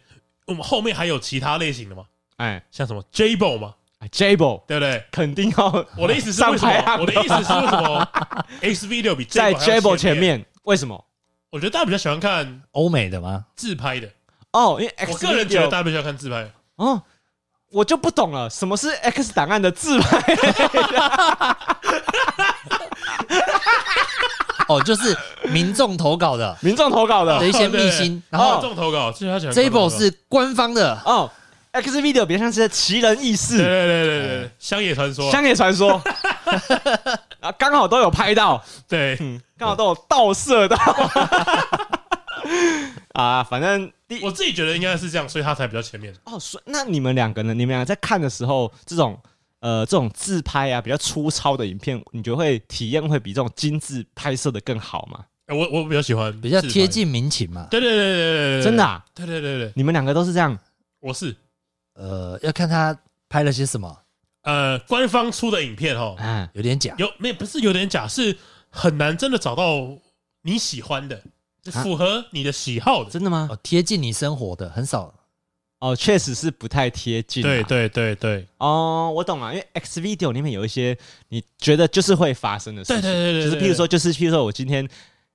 [0.46, 2.04] 我们后面还有其他类型的嘛，
[2.38, 5.04] 哎像什么 Jable 吗，哎，Jable 对不对？
[5.12, 6.72] 肯定要我的意思是上为什么？
[6.82, 8.08] 排我的意思是为什么
[8.60, 10.16] X Video 比在 Jable 还要 Jable 前？
[10.16, 11.04] 面，为什么？
[11.50, 13.46] 我觉得大家比较喜欢看欧美的吗？
[13.54, 14.10] 自拍的，
[14.50, 16.50] 哦，因为我个人觉得大家比较喜欢看自拍。
[16.76, 17.00] 哦，
[17.72, 20.22] 我就不懂了，什么是 X 档案的自拍？
[24.68, 26.56] 哦，就是民众投稿的。
[26.60, 27.38] 民众投稿的。
[27.38, 31.30] 的一些秘辛，然哦，后民众投稿，就是他喜欢 Jable 是官方的，哦
[31.72, 34.28] ，X video 比较像是奇人异对事、对对对对。
[34.28, 36.00] 对，乡野传说，乡野传说，
[37.40, 40.76] 啊，刚好都有拍到，对，嗯，刚好都有盗摄到，
[43.14, 46.14] 啊，反正第我自己觉得应该是这样，所以他才比较前面。
[46.24, 47.54] 哦，所以那你们两个呢？
[47.54, 49.18] 你们俩在看的时候，这种
[49.60, 55.24] 呃这种自拍啊比较粗糙的影片，你觉得会体验会比这种精致拍摄的更好吗？
[55.46, 56.86] 欸我我比较喜欢比较贴。
[56.86, 57.66] 近民情嘛。
[57.70, 59.04] 对对对对对对，真的啊？
[59.12, 60.56] 对对对对，你们两个都是这样？
[61.00, 61.34] 我是
[61.94, 62.96] 呃，要看他
[63.28, 63.98] 拍了些什么，
[64.42, 66.94] 呃官方出的影片哈，啊，有点假。
[66.96, 68.36] 有没不是有点假，是
[68.70, 69.88] 很难真的找到
[70.42, 71.24] 你喜欢的，是
[71.70, 73.10] 符合你的喜好的。
[73.10, 73.48] 真的吗？
[73.50, 75.14] 哦，贴近你生活的很少。
[75.78, 77.48] 哦，确实是不太贴近、啊。
[77.48, 78.46] 对对对对。
[78.58, 80.96] 哦，我懂了，因为 X video 里面有一些
[81.28, 84.88] 你觉得就是会发生的事情，对对对对，就是譬如说，就是譬如说我今天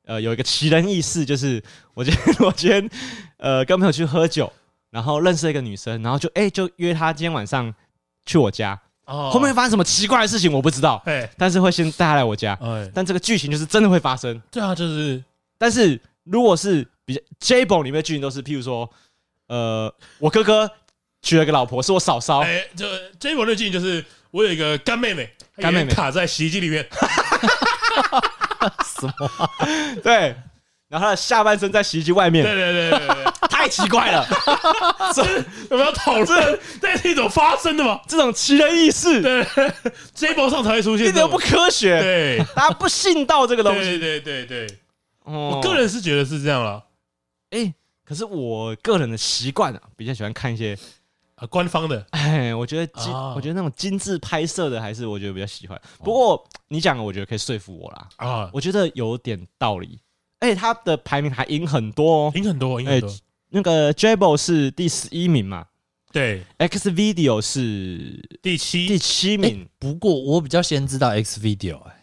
[0.05, 1.61] 呃有一个奇人异事，就是
[1.93, 2.89] 我今天我今天
[3.38, 4.51] 呃跟朋友去喝酒，
[4.89, 7.73] 然后认识一个女生，然后就哎、欸、就约她今天晚上
[8.25, 9.30] 去我家，哦。
[9.34, 11.30] 后面发生什么奇怪的事情我不知道，哎。
[11.38, 15.21] 但是会先带她来我家，哎，但这个剧情就是真的会发生，对啊，就是。
[15.59, 15.99] 但是
[16.32, 18.89] 如果是比较 Jable 里面的剧情都是，譬如说，
[19.47, 20.69] 呃，我哥哥
[21.21, 22.39] 娶了个老婆，是我嫂嫂。
[22.41, 22.86] 哎，就
[23.19, 26.88] Jable 的剧情就是，我有一个干妹妹，干妹妹卡在洗衣机里面。
[28.99, 29.49] 什么？
[30.03, 30.36] 对。
[30.89, 34.25] 然后她的下半身在洗衣机外面，对对对对对，太奇怪了，
[35.13, 35.21] 这
[35.69, 36.59] 有没有讨论？
[36.82, 37.99] 这是一种发生的吗？
[38.07, 39.43] 这种奇人异事，对
[40.15, 44.78] ，Jable 上才会出现，一点都不科学，对，大家不信道这个东西，对对对对，
[45.28, 46.84] 我个人是觉得是这样了，
[47.49, 47.73] 哎，
[48.03, 50.78] 可是我个人的习惯啊，比较喜欢看一些
[51.36, 55.80] 呃官方的，哎，我觉得精，我觉得那种精致拍摄的，还是我觉得比较喜欢。
[55.99, 59.99] 不过你讲的，我觉得可以说服我啦，啊，我觉得有点道理。
[60.39, 63.11] 而且他的排名还赢很多哦，赢很多，赢很多。
[63.49, 65.65] 那个 Jable 是第十一名嘛？
[66.11, 69.67] 对，X Video 是第七，第七名。
[69.80, 71.95] 不过我比较先知道 X Video，哎，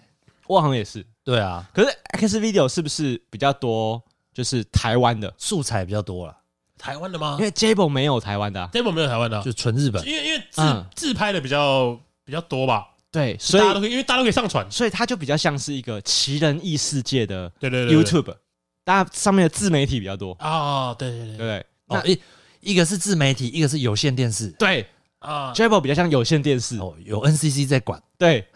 [0.48, 1.06] 我好像也是。
[1.24, 4.02] 对啊，可是 X Video 是不是比较多？
[4.32, 6.36] 就是台湾的素材比较多了。
[6.76, 7.36] 台湾的吗？
[7.38, 10.04] 因为 Jable 没有台湾的啊，Jable 没有台湾的，就纯日本。
[10.06, 12.88] 因为因为自自拍的比较比较多吧。
[13.12, 18.34] 对，所以大家都可以，因为大家都可以上传，所以它就比较像是一个奇人异世界的对对对 YouTube。
[18.82, 22.20] 大家上面的自媒体比较多啊，对对对对，那一
[22.60, 24.84] 一个是自媒体，一个是有线电视，对
[25.24, 28.46] 啊，Jable 比较像有线电视哦，有 NCC 在管，对，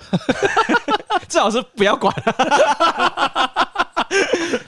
[1.28, 2.14] 最好是不要管。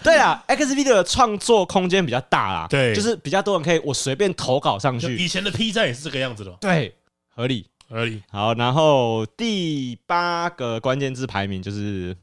[0.03, 5.17] 对啊，X Video 的创作空间比较大啦，对，就是比较多人可以我随便投稿上去。
[5.17, 6.95] 以前的 P 站也是这个样子的，对，
[7.35, 8.23] 合理合理。
[8.31, 12.17] 好，然后第八个关键字排名就是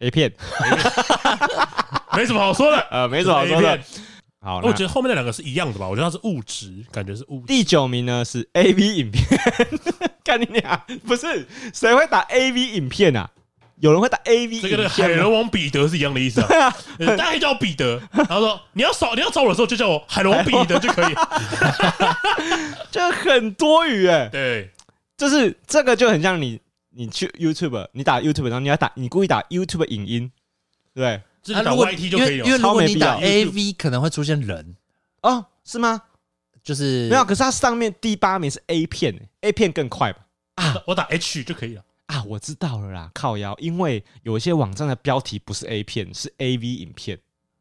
[0.00, 0.32] A 片。
[2.14, 3.80] 没什么好说的，呃，没什么好说的。
[4.44, 5.88] 好，我觉得后面那两个是一样的吧？
[5.88, 7.46] 我觉得它是物质，感觉是物质。
[7.46, 9.24] 第九名呢是 A V 影片，
[10.24, 11.46] 干你俩不是？
[11.72, 13.30] 谁会打 A V 影片啊？
[13.78, 14.70] 有人会打 A V 影片？
[14.72, 16.48] 这个海龙王彼得是一样的意思啊。
[16.98, 18.02] 对啊，大家叫我彼得。
[18.12, 21.14] 然后说你要找你要找我的时候，就叫我海龙彼得就可以。
[22.90, 24.28] 就很多余哎。
[24.28, 24.70] 对，
[25.16, 30.32] 就是这个就很像你，你去 YouTube，你打 YouTube，然后你要打，你故意打 YouTube 影音，
[30.92, 31.20] 对。
[31.54, 34.76] 啊，如果因为因为如果你打 A V 可能会出现人
[35.22, 36.02] 哦，是吗？
[36.62, 40.20] 就是没有，可是它上面第八名是 A 片，A 片更快吧？
[40.54, 47.18] 啊，我打 H 就可以了啊，我知道了啦，靠腰，因为有一些网站的标题不是 A 片，是 A V 影片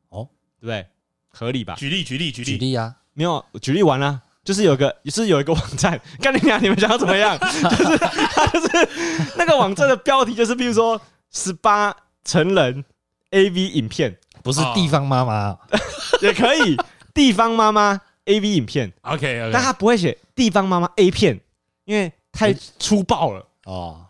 [0.09, 0.29] 哦，
[0.59, 0.85] 对不对？
[1.29, 1.73] 合理吧？
[1.75, 2.95] 举例，举例，举例，举例啊！
[3.13, 7.35] 没有，举例完了，就是有个，是有一个网站， 干你俩，你们想要怎么样？
[7.39, 8.89] 就是它就是
[9.37, 11.01] 那个网站的标题，就是比如说
[11.31, 12.85] 十八成人。
[13.31, 14.17] A V 影片。
[14.43, 15.57] 不是地方妈妈。
[16.21, 16.77] 也可以，
[17.13, 21.39] 地方妈妈 A V 影片，OK，但他不会写地方妈妈 A 片，
[21.85, 23.45] 因为太粗暴了。
[23.65, 24.05] 哦。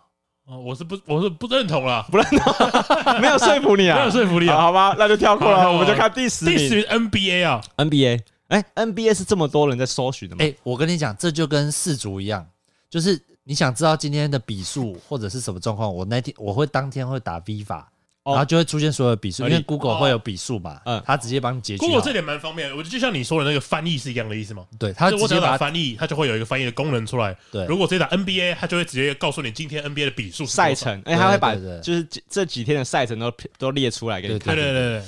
[0.45, 2.53] 哦，我是不，我是不认同了，不认同，
[3.21, 10.43] 没有说服你啊，没有说服你啊，好吧，那就跳过了，我们就看第十名，第十名 N B A 啊，N B A，哎，N B A 是这么多人在搜寻的吗？
[10.43, 12.45] 哎，我跟你讲，这就跟四足一样，
[12.89, 17.89] 就是你想知道今天的比数或者是什么状况，我那天我会当天会打 V 法。
[18.23, 21.83] 然后就会出现所有的笔数，因为 Google 会有笔数嘛，嗯，它直接帮你解决。
[21.83, 24.63] Google 这点蛮方便的，我觉得就像你说的那个翻译是一样的意思嘛。
[24.77, 27.35] 对，它直接把翻译，它就会有一个翻译的功能出来。
[27.51, 34.55] 对，如果直接打 NBA，它就会直接告诉你今天 NBA 的笔数赛程，哎，它会把就是这几天的赛程都都列出来给你看。
[34.55, 35.03] 对对对。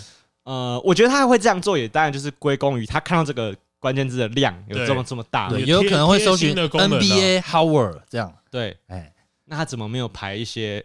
[0.45, 8.34] 呃，我觉得他会这样做，也当然就是归功于他看到这个关键字的量有这么这么大，也有可能会搜寻 NBA Howard 这样。
[8.49, 9.14] 对，哎，
[9.45, 10.84] 那他怎么没有排一些？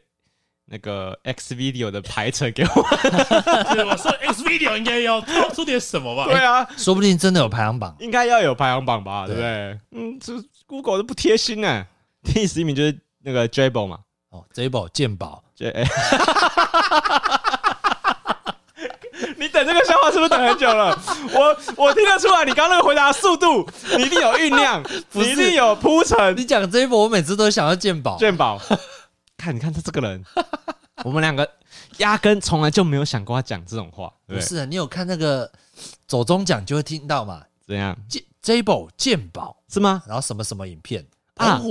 [0.70, 2.70] 那个 X Video 的排程给我，
[3.90, 5.18] 我说 X Video 应该要
[5.54, 6.26] 做点什么吧？
[6.26, 9.26] 对啊，说不定真的有排行榜，应该要有排行榜吧？
[9.26, 9.78] 对不对？
[9.92, 10.34] 嗯，这
[10.66, 11.86] Google 都不贴心呢。
[12.22, 13.98] 第十一名就是那个 Jable 嘛，
[14.30, 15.42] 哦，Jable 鉴宝，
[19.36, 20.96] 你等这个笑话是不是等很久了？
[21.32, 23.66] 我我听得出来，你刚刚那个回答速度，
[23.96, 26.36] 你一定有酝酿， 你一定有铺陈。
[26.36, 28.60] 你讲 Jable，我每次都想要鉴宝，鉴宝。
[29.38, 30.22] 看，你看他这个人，
[31.04, 31.48] 我们两个
[31.98, 34.12] 压根从来就没有想过他讲这种话。
[34.26, 35.50] 不是，你有看那个
[36.06, 37.44] 走中奖就会听到嘛？
[37.64, 37.96] 怎样
[38.42, 40.02] ？Jable 健宝是吗？
[40.06, 41.62] 然后什么什么影片啊？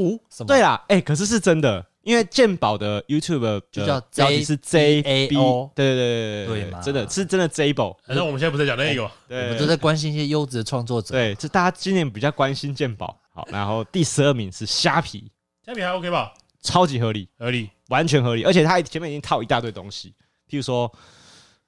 [0.47, 7.97] 对啦，哎，可是是真的，因为鉴宝的 YouTube 就叫标题是 J A O，对对对对对，真的是真的 Jable。
[8.05, 11.13] 反正我们现在不在讲那个，我们都在关心一些优质的创作者。
[11.13, 13.19] 对，就大家今年比较关心鉴宝。
[13.33, 15.31] 好，然后第十二名是虾皮，
[15.65, 16.33] 虾皮还 OK 吧？
[16.67, 20.13] 超级合理，合理，完全合理，而且他前面已经套一大堆东西，
[20.49, 20.91] 譬如说，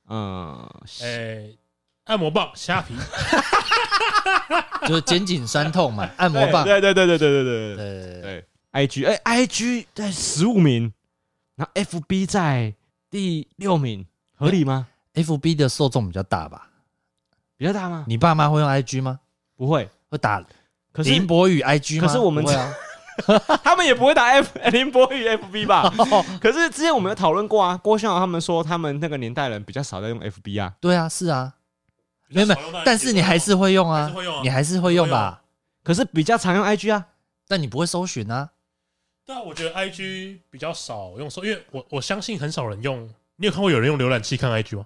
[0.10, 0.70] 嗯，
[1.02, 1.58] 诶，
[2.04, 2.94] 按摩棒、虾皮，
[4.88, 8.22] 就是肩颈酸痛嘛， 按摩棒，对对对对对对对对。
[8.22, 10.92] 对，IG，哎，IG 在十五名，
[11.56, 12.74] 然后 FB 在
[13.10, 16.70] 第六名，合理吗？FB 的受众比较大吧？
[17.58, 18.04] 比较大吗？
[18.08, 19.20] 你爸妈会用 IG 吗？
[19.56, 20.44] 不会，会打
[20.92, 22.08] 可是林博宇 IG 吗？
[22.08, 22.44] 可是我们
[23.64, 25.92] 他们也不会打 F 林博宇 FB 吧？
[26.42, 30.74] 可是之前我们有讨论过啊，郭宣豪他们说他们那个年代人比较少在用 FB 啊。
[30.80, 31.54] 对啊，是啊，
[32.30, 34.12] 没有没有，但是你还是会用啊，
[34.44, 35.42] 你还是会用吧？
[35.84, 37.06] 可是比较常用 IG 啊，
[37.48, 38.50] 但你不会搜寻啊。
[39.26, 43.10] 对啊，我觉得 IG 比较少用搜，因为我我相信很少人用。
[43.38, 44.86] 你有看过有人用浏览器看 IG 吗？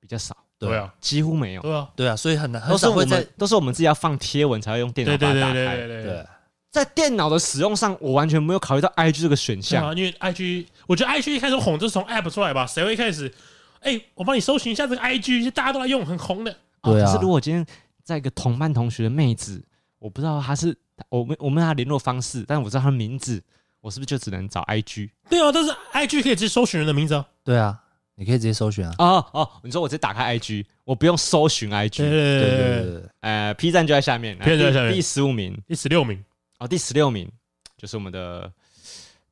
[0.00, 0.36] 比较少。
[0.58, 1.62] 对啊，几乎没有。
[1.62, 5.52] 对啊，对啊，所以很难，很都是我们少会在，都是我们自己要放贴文才会用电脑把它打开。
[5.52, 6.26] 对对对对对对，
[6.70, 13.32] 在电脑的使用上，我完全没有考虑到 IG 这个选项啊，因为 IG，我觉得 IG 一开始红就是从 App 出来吧，谁会一开始，
[13.80, 16.54] 哎，我帮你搜寻一下这个 IG，大家都在用，很红的。
[16.82, 17.06] 对啊。
[17.06, 17.64] 可是如果今天
[18.04, 19.64] 在一个同班同学的妹子，
[19.98, 20.76] 我不知道她是
[21.08, 23.42] 我们我们她联络方式，但是我知道她的名字，
[23.80, 25.10] 我是不是就只能找 IG？
[25.30, 27.26] 对啊，但是 IG 可以直接搜寻人的名字啊。
[27.42, 27.80] 对啊。
[28.20, 28.92] 你可以直接搜寻啊！
[28.98, 31.98] 哦哦，你说我直接打开 IG，我不用搜寻 IG。
[31.98, 33.02] 对对对对对。
[33.20, 36.24] 呃，P 站就在下面，P 站就在下面，第十五名，第十六名。
[36.58, 37.30] 哦，第十六名
[37.76, 38.52] 就是我们的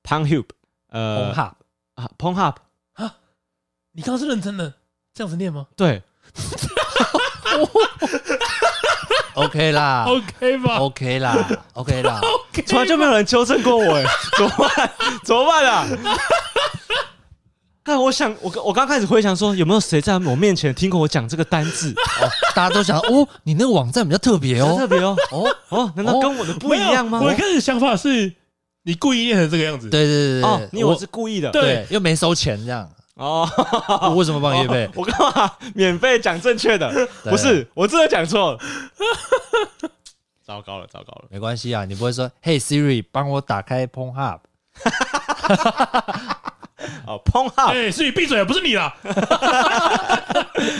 [0.02, 0.46] Pornhub，
[0.88, 1.52] 呃，Pornhub
[1.94, 2.54] 啊，Pornhub
[2.94, 3.16] 啊，
[3.92, 4.72] 你刚刚是认真的
[5.12, 5.66] 这样子念吗？
[5.76, 6.02] 对。
[9.34, 12.20] OK 啦，OK 吧，OK 啦，OK 啦，
[12.66, 14.04] 从来就没有人纠正过我，哎，
[14.38, 14.92] 怎么办？
[15.24, 15.86] 怎么办啊？
[17.86, 21.92] 但我想，我我刚开始回想说，有没有谁在我面前听过我讲这个单字？
[22.20, 27.20] 哦，大家都想哦，你那个网站比较特别哦，特别哦，哦哦，难道跟我的不一样吗？
[27.22, 28.32] 我一开始想法是
[28.82, 33.48] 你故意念成这个样子，对对对对，你我是故意的，对，又没收钱这样，哦，
[34.02, 34.90] 我为什么帮你业配？
[34.94, 37.08] 我干嘛免费讲正确的？
[37.22, 38.58] 不是，我真的讲错了，
[40.44, 44.40] 糟糕了，糟糕了，没关系啊，你不会说，嘿 Siri，帮我打开 Pornhub。
[47.06, 48.94] 哦，PongHub，哎，思雨闭嘴，不是你啦。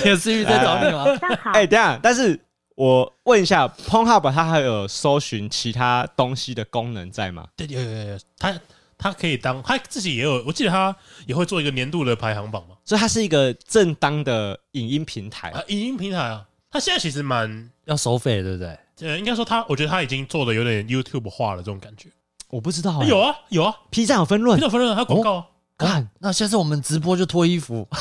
[0.05, 1.05] 有思雨在找你吗？
[1.53, 2.39] 哎，等下，但是
[2.75, 7.47] 我问一下，PongHub 它还有搜寻其他东西的功能在吗？
[7.57, 8.59] 对，有有有，它
[8.99, 10.95] 它可以当，它自己也有，我记得它
[11.27, 12.77] 也会做一个年度的排行榜嘛。
[12.85, 16.45] 所以它是一个正当的影音平台啊，影音平台啊。
[16.71, 18.79] 它现在其实蛮要收费，对不对？
[19.01, 22.09] 呃，应该说它，我觉得它已经做的有点 YouTube 化了这种感觉。
[22.49, 25.47] 我不知道，有啊有啊，P 站有分论，P 站有分润，它广告。
[25.77, 27.87] 看，那下次我们直播就脱衣服。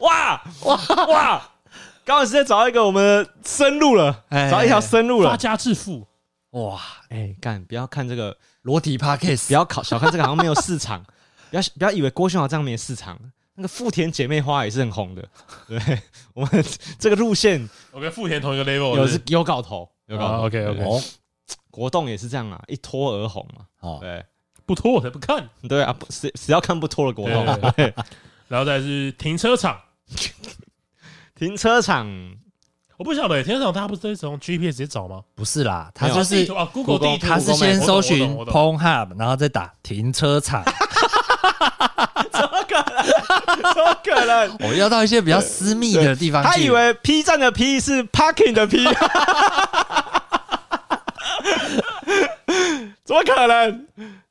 [0.00, 0.76] 哇哇
[1.06, 1.50] 哇！
[2.04, 6.06] 刚好是在找一个我们的生路了，找一条生路了，发家致富。
[6.50, 7.64] 哇，哎，干！
[7.64, 11.02] 不要看这个裸体 Podcast，不要考小看这个，好像没有市场。
[11.50, 13.18] 不要不要以为郭宣豪这样没市场，
[13.54, 15.26] 那个富田姐妹花也是很红的。
[15.66, 15.78] 对，
[16.34, 16.64] 我们
[16.98, 20.44] 这个路线，我跟富田同一个 level，有是有搞头，有搞头。
[20.44, 20.84] OK OK，
[21.70, 23.64] 国栋也是这样啊，一脱而红嘛。
[23.80, 24.24] 哦，对。
[24.66, 27.44] 不拖我才不看，对啊，谁谁要看不拖的国栋？
[28.48, 29.78] 然后再是停车场，
[31.34, 32.06] 停车场，
[32.96, 35.22] 我不晓得，停车场他不是在从 GPS 直接找吗？
[35.34, 40.62] 不是啦，他就是 Google 地图，他是先搜寻 Pornhub，然后再打停车场。
[42.30, 43.04] 怎么可能？
[43.74, 44.56] 怎么可能？
[44.68, 46.42] 我要到一些比较私密的地方。
[46.42, 48.84] 他以为 P 站的 P 是 Parking 的 P，
[53.04, 53.86] 怎么可能？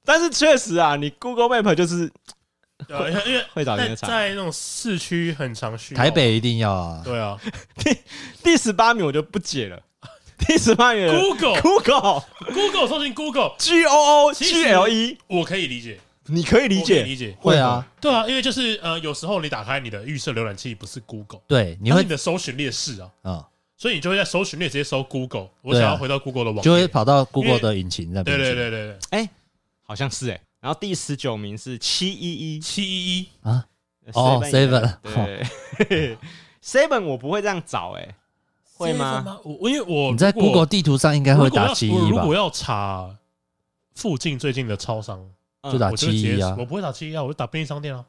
[0.05, 2.11] 但是确实啊，你 Google Map 就是，
[2.89, 7.01] 因为因为会找在在那种市区很常去，台北一定要啊。
[7.05, 7.39] 对啊，
[7.77, 7.97] 第
[8.43, 9.79] 第十八名我就不解了。
[10.45, 12.23] 第十八名 Google Google
[12.53, 17.03] Google 搜寻 Google G O O G L E，我可以理解，你可以理解。
[17.03, 23.47] 理解，会啊，对啊，因为就是呃，有时候你打开你的预设浏览器不是 Google，对，你会你的搜寻列是啊，啊，
[23.77, 28.37] 所以你就会在搜寻列直接搜 Google，我想要回到 Google 的网，就会跑到 Google 的引擎那边。
[28.37, 29.29] 对对对对对，哎。
[29.93, 33.63] 好像是哎、欸，然后第十九名是七一一七一一啊，
[34.13, 34.97] 哦 seven
[35.87, 36.17] 对
[36.63, 38.15] seven 我不会这样找哎、欸，
[38.75, 39.39] 会吗？
[39.43, 42.07] 我因为我你在 Google 地图上应该会打七一吧？
[42.09, 43.15] 如果要查
[43.93, 45.23] 附近最近的超商，
[45.71, 46.55] 就打七一啊。
[46.57, 48.03] 我不会打七一啊，我就打便利商店啊。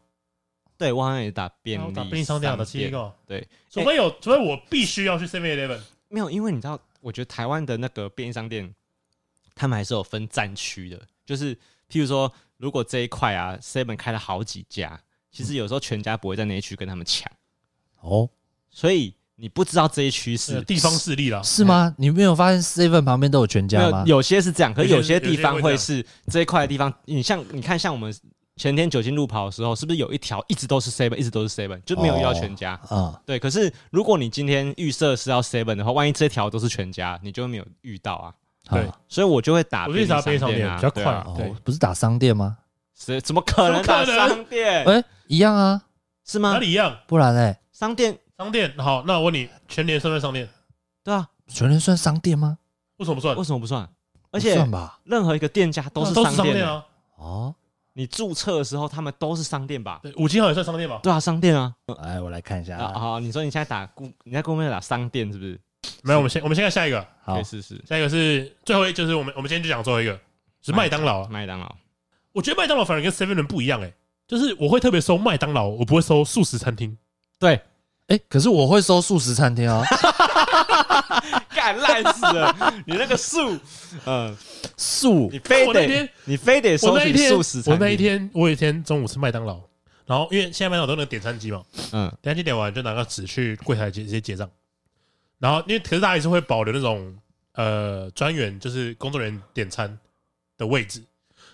[0.78, 3.12] 对，我好像也打便利，打便利商店的七一个。
[3.26, 5.80] 对，除非有，除非我必须要去 Seven Eleven。
[6.08, 8.74] 没有，因为你知道，我觉得台湾的那个便利商店，
[9.54, 10.98] 他们还是有分战区的。
[11.26, 11.56] 就是，
[11.90, 17.30] 譬如说，如果这一块啊，seven 开了好几家，其实有时候全家不会在那一区跟他们抢
[18.00, 18.28] 哦，
[18.70, 21.94] 所以你不知道这一区是地方势力啦，是吗？
[21.98, 24.04] 你没有发现 seven 旁边都有全家吗？
[24.06, 26.92] 有些是这样，可是有些地方会是这一块的地方。
[27.06, 28.14] 你像你看，像我们
[28.56, 32.74] 前天酒精路跑的时候，是不是有一条一直都是 seven，一直都是 seven，就没有遇到全家？
[32.88, 33.36] 啊，对。
[33.36, 38.32] 可是如果你今天预设是要 seven 的话，万一这条都是全家，你就没有遇到啊。
[38.70, 41.24] 对，所以我就会打便利商店啊，比较快。
[41.36, 42.56] 对，不是打商店吗？
[42.96, 44.84] 是怎么可能打商店？
[44.86, 45.82] 哎，一样啊。
[46.24, 46.52] 是吗？
[46.52, 46.96] 哪里一样？
[47.06, 50.48] 不然嘞，商店商店好，那我问你，全年算不算商店？
[51.02, 52.56] 对啊，全联算商店吗？
[52.96, 53.36] 为什么不算？
[53.36, 53.82] 为什么不算？
[54.30, 54.98] 而不且算吧。
[55.04, 56.52] 任何一个店家都是都商店欸。
[56.52, 56.86] 是商店啊。
[57.16, 57.54] 哦，
[57.92, 60.00] 你注册的时候，他们都是商店吧？
[60.02, 61.00] 对，五金行也算商店吧？
[61.02, 61.74] 对啊，商店啊。
[62.00, 62.98] 哎，我来看一下啊，啊。
[62.98, 65.60] 好，你说你现在打顾，你在公面打商店是不是？
[66.02, 67.82] 没有，我们先我们先看下一个，好可以，试试。
[67.88, 70.18] 下一个是最后一，就是我们我们今天就讲最后一个
[70.62, 71.28] 是麦当劳啊。
[71.30, 71.74] 麦当劳。
[72.32, 73.92] 我觉得麦当劳反而跟 Seven 人不一样哎，
[74.26, 76.96] 就是我会特别收麦当劳，我不会收素食餐厅。
[77.38, 77.60] 对，
[78.08, 79.84] 哎，可是我会收素食餐厅啊，
[81.54, 82.74] 干烂死了！
[82.86, 83.56] 你那个素，
[84.04, 84.36] 嗯，
[84.76, 87.72] 素你非得我那天你非得搜寻我那一天素食餐厅。
[87.74, 89.60] 我那一天我有一天中午吃麦当劳，
[90.04, 91.62] 然后因为现在麦当劳都有那个点餐机嘛，
[91.92, 94.50] 嗯，点餐机点完就拿个纸去柜台结直接结账，
[95.44, 97.14] 然后因为可是大家还是会保留那种
[97.52, 99.98] 呃专员就是工作人员点餐
[100.56, 101.04] 的位置，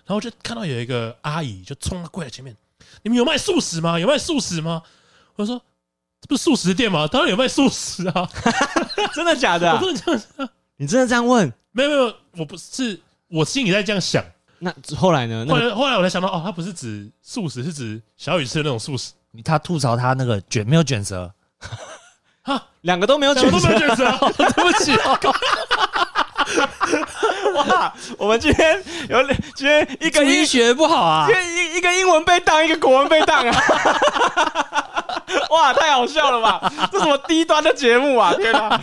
[0.06, 2.56] 然后就看到有一个阿姨就冲到柜台前面，
[3.02, 3.98] 你们有卖素食吗？
[3.98, 4.80] 有卖素食吗？
[5.34, 5.60] 我说
[6.20, 7.08] 这不是素食店吗？
[7.08, 8.30] 当然有卖素食啊！
[9.12, 9.80] 真的假的啊？
[9.82, 11.52] 我真的这样想，你真的这样问？
[11.72, 14.24] 没有没有，我不是我心里在这样想。
[14.60, 15.44] 那后来呢？
[15.48, 19.14] 那个后来后来我才想到，哦，他不是指素食，是指小雨吃的那种素食。
[19.42, 21.34] 他吐槽他那个卷没有卷舌，
[22.42, 23.74] 哈，两个都没有两个选择。
[23.74, 24.18] 都没有选择，
[24.54, 25.18] 对不起哦。
[27.54, 31.32] 哇，我们今天有两今天一个英学不好啊一。
[31.32, 33.54] 个一一个英文被当，一个国文被当啊！
[35.50, 36.72] 哇，太好笑了吧？
[36.90, 38.32] 这什么低端的节目啊！
[38.34, 38.80] 天哪！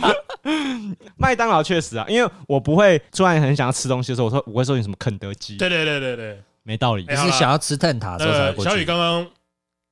[1.16, 6.42] 麦当劳确实啊，因为我不会突然很想要吃东西的时候，我说我会说你什么肯德基，对对对对对。
[6.62, 8.70] 没道理你是想要吃蛋挞的时候才呃，过去。
[8.70, 9.26] 小雨刚刚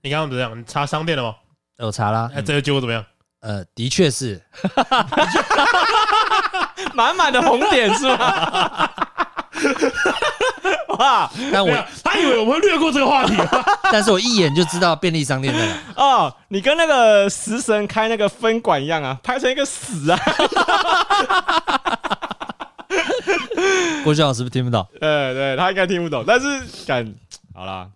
[0.02, 0.58] 你刚刚怎么样？
[0.58, 1.34] 你查商店了吗？
[1.78, 3.04] 有查啦，哎，这个结果怎么样？
[3.46, 4.42] 呃，的确是，
[6.92, 8.90] 满满的红点是吗？
[10.98, 13.34] 哇但我他以为我们会略过这个话题。
[13.92, 15.74] 但是我一眼就知道便利商店在哪。
[15.94, 20.18] 哦，你跟那个食神开那个分管一样啊，拍成一个死啊！
[24.02, 24.84] 郭俊老师是不是听不懂？
[25.00, 26.46] 对对，他应该听不懂，但是
[26.84, 27.14] 敢
[27.54, 27.88] 好啦，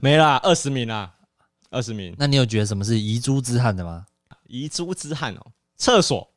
[0.00, 1.10] 没啦，二十名啦，
[1.72, 4.04] 二十名，那你有觉得什么是遗珠之憾的吗？
[4.48, 5.46] 遗珠之憾哦，
[5.76, 6.28] 厕所，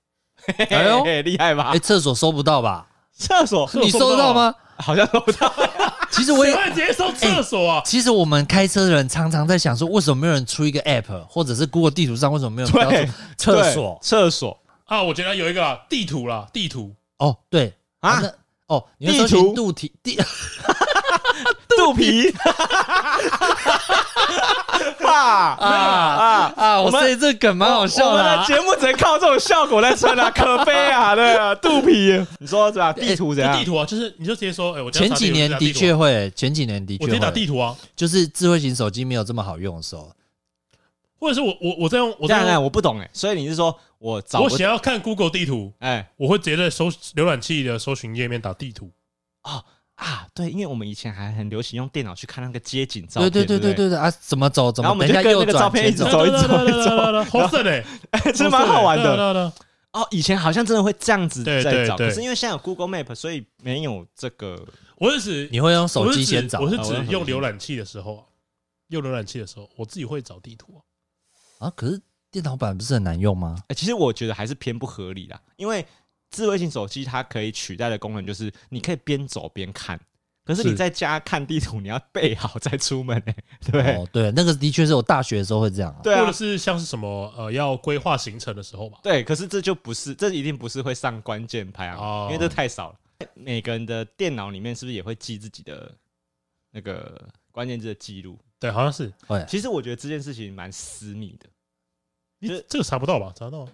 [0.70, 1.80] 哎呦嘿嘿厉害吧哎，？
[1.80, 2.88] 厕所收不到吧？
[3.18, 4.54] 厕所你收得到吗？
[4.78, 5.52] 好像收不到，
[6.12, 7.82] 其实我也我，也直接搜厕所啊！
[7.86, 14.00] 其实我们开车的人常常在想说，为什么没有人出一个 app，或者是 Google 地图上为什么没有标对注厕所？
[14.02, 16.96] 对厕所啊，我觉得有一个啦地图啦，地图。
[17.20, 18.34] 哦，对啊那
[18.76, 20.20] 哦，你会搜地图寻肚体地
[21.78, 22.34] 肚皮，
[25.02, 25.12] 哇
[25.56, 26.54] 啊啊！
[26.56, 26.80] 啊！
[26.80, 28.38] 我我们所以这梗蛮好笑我的啊。
[28.42, 32.94] 们的节目只能靠这种效果来撑啊，可悲啊，对啊，肚皮，你说是吧？
[32.94, 33.54] 地图怎样？
[33.54, 40.12] 就地图啊，就是你就直接说，哎，前几年的确会，前几年的我直接打确会，地图啊，就是智慧型手机没有这么好用的时候，
[41.20, 42.48] 或者是我我我在用我这样呢？
[42.48, 48.92] 在用，我不懂哎，所以你是说我找我不想要看 Google 地图，哎我会直接在搜浏览器的搜寻页面打地图。
[49.42, 49.64] 啊？
[50.34, 54.10] 对，因为我们以前还很流行用电脑去看那个街景照对片，对对对对对对啊！
[54.10, 54.72] 怎么走？
[54.72, 59.54] 怎然后我们就跟那个照片一直走一直走一直走好省哎，不对，是蛮好玩的。
[59.92, 64.66] 哦，以前好像真的会这样子在找，对对可是因为现在有 Google Map，所以没有这个。
[64.98, 68.24] 我是指你会用手机先找我是指用浏览器的时候啊，
[68.88, 71.68] 用浏览器的时候，我自己会找地图啊。
[71.68, 71.74] 啊？
[71.76, 72.00] 可是
[72.32, 73.58] 电脑版不是很难用吗？
[73.68, 75.86] 哎，其实我觉得还是偏不合理啦，因为
[76.32, 80.00] 智慧型手机它可以取代的功能就是你可以边走边看，
[80.44, 83.36] 可是你在家看地图，你要备好再出门哎，
[83.72, 86.00] 对哦，对，那个的确是我大学的时候会这样啊。
[86.02, 89.00] 对啊或者，是像是什么呃要规划行程的时候吧。
[89.04, 92.96] 对，可是这就不是，这一定不是会上关键牌啊，哦因为这太少了。
[93.36, 95.94] 每个人的电脑里面是不是也会记自己的
[96.72, 98.40] 那个关键字的记录？
[98.60, 101.48] 对，好像是，会其实我觉得这件事情蛮私密的。
[102.42, 103.32] 就是这个查不到吧？
[103.36, 103.72] 查得到吗，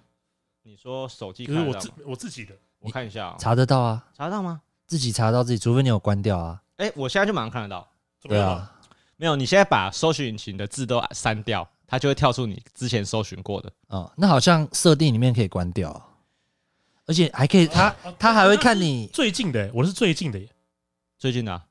[0.67, 2.03] 你说手机可是我自看得到吗？
[2.07, 4.61] 我自己的，我看一下啊，查得到啊，查得到吗？
[4.85, 6.61] 自己查到自己，除非你有关掉啊。
[6.75, 7.89] 哎，我现在就马上看得到。
[8.21, 8.53] 对怎么样啊？
[8.55, 8.75] 啊，
[9.15, 13.71] 没有，你现在把搜寻引擎的字都删掉，它就会跳出你之前搜寻过的。
[13.87, 16.05] 哦，那好像设定里面可以关掉，
[17.05, 20.49] 而且还可以，它啊他还会看你最近的，我的是最近的耶。
[21.17, 21.63] 最近的啊，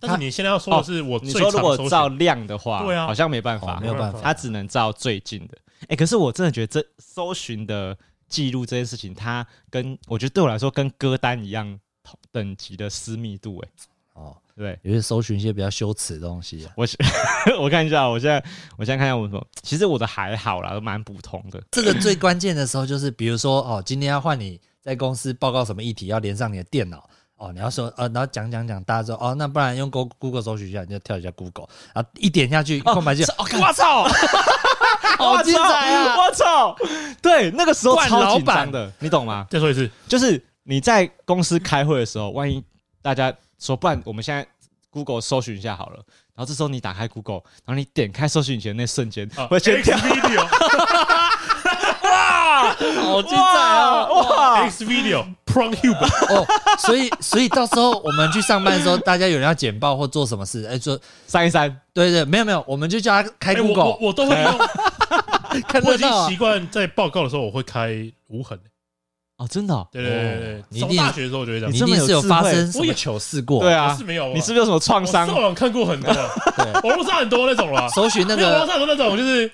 [0.00, 5.58] 但是你现在要说的是我你说如果照搜寻，量的话，对啊好像没办法哦，没有办法它只能照最近的。
[5.88, 7.96] 哎，可是我真的觉得这搜寻的
[8.30, 13.58] 记录这件事情，它跟我觉得对我来说跟歌单一样同等级的私密度。
[13.58, 13.68] 哎，
[14.14, 14.78] 哦，对。
[14.82, 16.72] 有些搜寻一些比较羞耻的东西啊。
[16.76, 16.86] 我
[17.60, 18.42] 我看一下，我现在
[18.78, 21.62] 我现在看一下我什么，其实我的还好啦，都蛮普通的。
[21.72, 34.06] 这个最关键的时候就是，比如说哦，今天要换你在公司报告什么议题，要连上你的电脑哦，你要说呃，然后讲讲讲，大家说哦，那不然用 Go Google 搜寻一下，你就跳一下 Google，然后一点下去，空白键，我操！
[35.20, 36.16] 好精彩啊！
[36.16, 36.76] 我操，
[37.22, 39.46] 对，那个时候超紧张的，你懂吗？
[39.50, 42.62] 再说一次，就是你在公司开会的时候，万一
[43.02, 44.46] 大家说，不然我们现在
[44.90, 45.96] Google 搜寻一下好了。
[46.34, 49.96] 然后这时候你打开 Google，然后你点开搜寻引擎那瞬间，会先跳。
[52.02, 54.08] 哇，好精彩啊！
[54.08, 56.46] 哇，X Video PornHub 哦，
[56.78, 64.58] 所以所以到时候我们去上班的时候，大家有人要简报或做什么事，哎，说删一删，对对，没有没有，我们就叫他开 Google，我我都会用。
[65.68, 67.90] 看我已经习惯在报告的时候，我会开
[68.28, 68.58] 无痕。
[69.36, 75.26] 哦，真的，对对对对，你一定大学的时候我觉得你一定是有发生什么糗事过，对啊，是没有，你是不是有什么创伤？
[75.26, 79.50] 上网看过很多，对，网络上很多那种了，搜寻那个，网络上很多那种就是。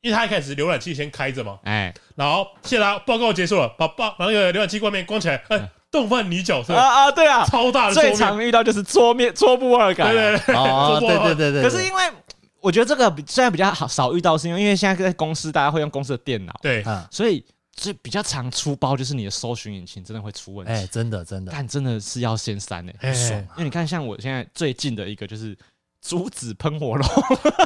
[0.00, 6.72] 因为他一开始浏览器先开着嘛，哎，然后现在报告结束了，把报把那个浏览器外面关起来，哎，动漫女角色。
[6.72, 11.62] 啊啊，对啊，超大的，最常遇到就是桌面桌布二改，对对对，哦， 对对对对。
[11.64, 12.02] 可是因为
[12.60, 17.44] 我觉得这个虽然比较好少遇到，是因为因为现在在公司大家会用公司的电脑，对，所以
[17.76, 25.56] 所以比较常出包就是你的搜寻引擎真的会出问题，哎，真的真的，但真的是要先删哎，爽，因为你看像我现在最近的一个就是
[26.02, 27.08] 竹子喷火龙，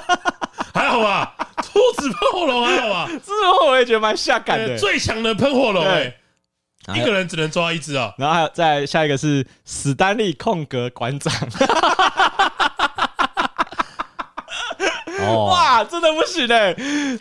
[0.74, 1.36] 还好吧。
[1.57, 3.07] 兔子喷火龙还好吧？
[3.24, 4.76] 之后我也觉得蛮下感的。
[4.78, 6.14] 最强的喷火龙，哎，
[6.95, 8.12] 一个人只能抓一只啊。
[8.18, 11.32] 然后还有再下一个是史丹利空格馆长。
[15.27, 16.75] 哦，哇，真的不行哎！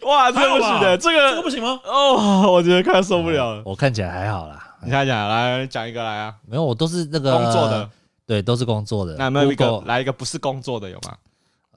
[0.04, 1.80] 哇，真的不行的，这个这个不行吗？
[1.86, 3.62] 哦，我觉得快受不了了。
[3.66, 4.76] 我看起来还好啦。
[4.84, 6.34] 你看讲，来讲一个来啊。
[6.48, 7.90] 没有，我都是那个工作的，
[8.26, 9.16] 对，都是工作的。
[9.18, 11.14] 那有没有一个来一个不是工作的有吗？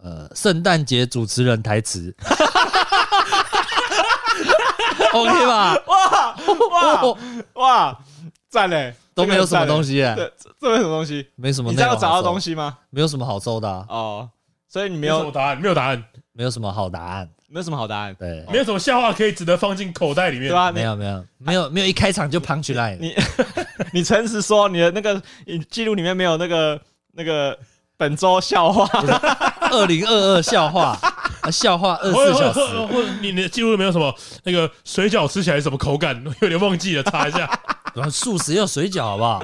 [0.03, 2.15] 呃，圣诞节主持人台词，
[5.13, 5.77] OK 吧？
[5.87, 6.37] 哇
[6.71, 7.17] 哇
[7.55, 7.99] 哇，
[8.51, 8.95] 赞嘞！
[9.15, 11.71] 都没有什么东西哎，这这没什么东西，没什么。
[11.71, 12.77] 你知道找到东西吗？
[12.91, 14.29] 没有什么好搜的哦，
[14.75, 20.73] 所以你没有答案，没有答案，没有什么好答案，没有什么好答案，对，没有什么笑话可以值得放进口袋里面，对吧？
[20.73, 23.15] 没有没有没有没有一开场就 punch line，你
[23.95, 25.23] 你诚实说，你的那个
[25.71, 26.81] 记录里面没有那个
[27.13, 27.57] 那个。
[27.97, 28.85] 本周笑话，
[29.71, 30.99] 二零二二笑话，
[31.53, 32.61] 笑话二十四小时。
[32.87, 34.13] 或者你的记录没有什么
[34.43, 36.21] 那个水饺吃起来什么口感？
[36.41, 37.49] 有点忘记了，查一下。
[37.95, 39.43] 然后素食要水饺好不好？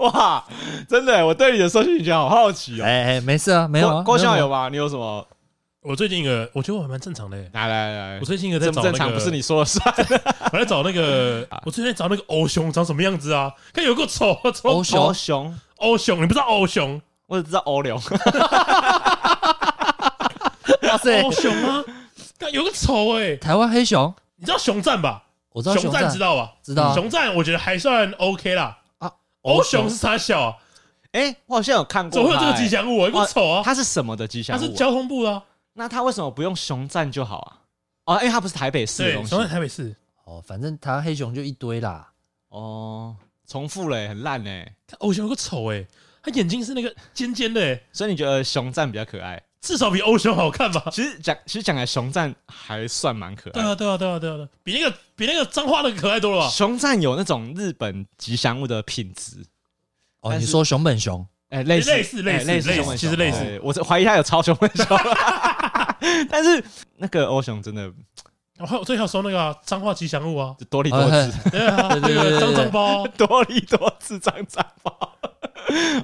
[0.00, 0.44] 哇，
[0.88, 2.84] 真的，我对你的搜寻引擎好好奇哦。
[2.84, 4.02] 哎哎，没事啊，没有啊。
[4.02, 4.68] 郭校有吧？
[4.70, 5.26] 你有什么？
[5.82, 7.36] 我最近一个，我觉得我还蛮正常的。
[7.52, 9.82] 来来来，我最近一个在找正常，不是你说了算。
[10.52, 13.50] 我在找那个，我最近在找那个欧熊长什么样子啊？
[13.72, 14.32] 看有个丑，
[14.64, 17.00] 欧熊，欧熊，欧熊，你不知道欧熊？
[17.26, 18.00] 我只知道欧龙。
[20.82, 21.84] 哇塞，欧熊啊！
[22.38, 25.22] 看有个丑哎，台湾黑熊，你知道熊赞吧？
[25.52, 26.52] 我知道熊赞，知道吧？
[26.62, 26.94] 知道。
[26.94, 28.78] 熊赞我觉得还算 OK 啦。
[28.98, 30.56] 啊，欧熊是啥小啊？
[31.12, 32.12] 哎，我好像有看过。
[32.12, 33.00] 怎么会有这个吉祥物？
[33.06, 33.62] 有个丑啊！
[33.64, 34.60] 它是什么的吉祥物？
[34.60, 35.42] 它是交通部的。
[35.72, 37.58] 那他为什么不用熊赞就好啊？
[38.04, 39.30] 哦，因为他不是台北市的东西。
[39.30, 39.94] 熊在台北市。
[40.24, 42.08] 哦，反正台湾黑熊就一堆啦。
[42.50, 43.16] 哦，
[43.48, 44.72] 重复了，很烂哎。
[44.98, 45.84] 欧熊有个丑哎，
[46.22, 49.42] 他眼睛是那个尖尖的哎，所以你觉得熊赞比较可爱？
[49.60, 50.82] 至少比欧熊好看吧？
[50.90, 53.52] 其实讲，其实讲来熊赞还算蛮可爱。
[53.52, 56.48] 对啊，对啊，对啊，对啊，比那个比那个脏话那个可爱多了吧？
[56.48, 59.44] 熊赞有那种日本吉祥物的品质。
[60.22, 61.26] 哦，你说熊本熊？
[61.50, 63.60] 哎，类似类似类似类似，其实类似。
[63.62, 64.86] 我怀疑他有超熊本熊。
[66.30, 66.62] 但是
[66.96, 67.92] 那个欧熊真的，
[68.58, 75.18] 我还有最好说那个脏话吉祥物啊，多利多次， 对啊，那个脏脏包， 多利多次脏脏包。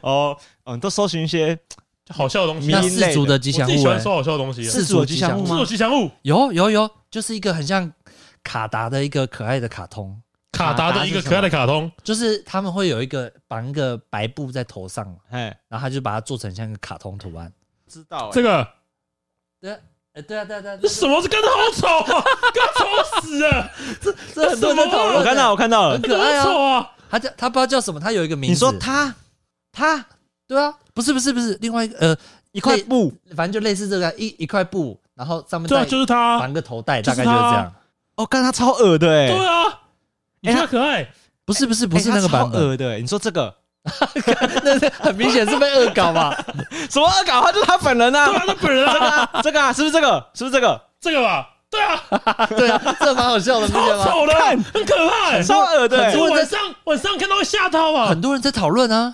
[0.03, 1.59] 哦，嗯，都搜寻一些
[2.09, 2.69] 好笑的东西。
[2.71, 4.65] 那四足的吉祥物，喜欢搜好笑的东西。
[4.65, 7.93] 四足吉祥物，四足吉祥物有有有，就是一个很像
[8.43, 10.21] 卡达的一个可爱的卡通。
[10.53, 17.53] 卡达的一个可爱的卡通，就是他们会有一个绑一个白布在头上，哎，然后他就把它做成像一个卡通图案。
[17.87, 18.67] 知道这个？
[19.61, 19.73] 对，
[20.15, 21.21] 哎，对啊，对啊，对啊，这什么？
[21.21, 23.71] 这跟他好丑啊，跟他丑 死了！
[24.01, 26.91] 这这很多人讨论，我看到，我看到了，很可爱啊。
[27.11, 28.55] 他叫他不知道叫什么，他有一个名字。
[28.55, 29.15] 你说他？
[29.73, 30.07] 他？
[30.49, 32.17] 对啊，不是不是不是，另外一个呃
[32.53, 37.73] 一块布，反正就类似这个一一块布，然后上面对啊，就是他绑个头带，大概就是这样。
[38.17, 39.29] 哦，看他超恶的哎。
[39.29, 39.81] 对啊。
[40.41, 41.09] 你觉得可爱？
[41.45, 42.99] 不是不是不是那个版本的。
[42.99, 43.53] 你说这个，
[44.63, 46.33] 那是很明显是被恶搞嘛？
[46.91, 47.41] 什么恶搞？
[47.43, 48.27] 他就是他本人啊！
[48.27, 49.41] 对啊，他本人啊！
[49.43, 50.25] 这个啊，是不是这个？
[50.35, 50.81] 是不是这个？
[51.01, 51.49] 这个吧？
[51.69, 52.01] 对啊，
[52.57, 54.35] 对啊，这蛮好笑的，超丑的，
[54.73, 55.99] 很可怕，超恶的。
[56.31, 58.07] 晚上晚上看到会吓到啊！
[58.07, 59.13] 很多人在讨论啊，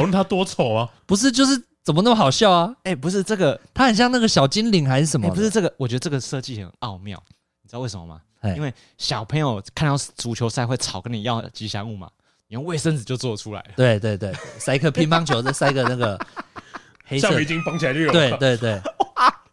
[0.00, 0.88] 讨论他多丑啊？
[1.06, 2.74] 不是，就是怎么那么好笑啊？
[2.84, 5.28] 哎，不是这个，他很像那个小精灵还是什么？
[5.28, 7.22] 不是这个，我觉得这个设计很奥妙，
[7.62, 8.20] 你知道为什么吗？
[8.56, 12.08] 因为小朋友看到足球赛会吵，跟你要吉祥物嘛，
[12.48, 13.68] 你用卫生纸就做出来了。
[13.76, 16.18] 对对对，塞一颗乒乓球，再塞一个那个
[17.04, 18.12] 黑色橡皮筋绑起来就有了。
[18.12, 18.80] 对对对，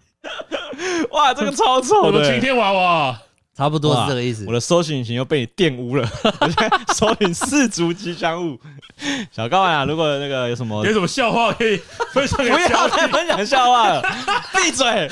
[1.11, 3.21] 哇，这个超丑的晴天娃娃。
[3.57, 4.45] 差不多是这个意思。
[4.47, 6.07] 我的搜寻引擎又被你玷污了。
[6.39, 8.59] 我现在搜寻四足吉祥物。
[9.31, 11.77] 小高啊，如果那个有什么有什么笑话可以
[12.13, 14.01] 分享，不要再分享笑话了，
[14.53, 15.09] 闭嘴！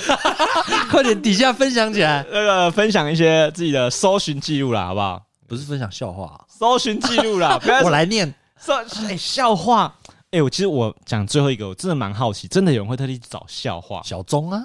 [0.91, 2.23] 快点底下分享起来。
[2.31, 5.23] 那个分享一些自己的搜寻记录啦，好不好？
[5.47, 7.57] 不是分享笑话、啊，搜寻记录啦。
[7.61, 8.33] 不要我来念。
[8.57, 9.95] 搜哎、欸、笑话
[10.31, 14.01] 哎、欸，我其实我讲最后一个，我真的蛮好奇，真的有人会特地找笑话？
[14.03, 14.63] 小钟啊。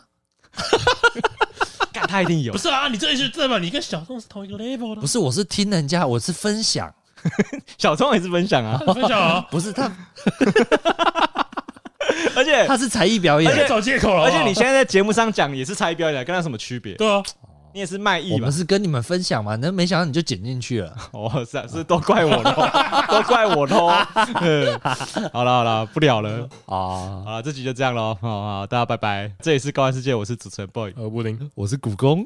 [2.07, 2.89] 他一定有，不是啊？
[2.89, 3.59] 你这一句对吧？
[3.59, 5.01] 你跟小宋是同一个 level 的。
[5.01, 6.93] 不是，我是听人家，我是分享。
[7.77, 9.91] 小钟也是分享啊，分享啊，不是他。
[12.35, 14.25] 而且他是才艺表演，而且找借口了。
[14.25, 16.95] 而且你现在在节目上讲也是才艺表演，跟他什么区别？
[16.95, 17.23] 对啊。
[17.73, 19.55] 你也是卖艺，我们是跟你们分享嘛？
[19.57, 20.95] 那没想到你就剪进去了。
[21.13, 22.53] 哦，是啊，是都怪我喽，
[23.09, 23.89] 都怪我喽。
[25.33, 27.23] 好了好了，不聊了啊。
[27.25, 28.17] 好了，这集就这样喽。
[28.21, 29.31] 好好，大家拜拜。
[29.41, 32.25] 这里是高玩世界，我是主持人 boy，呃，布丁，我是古公。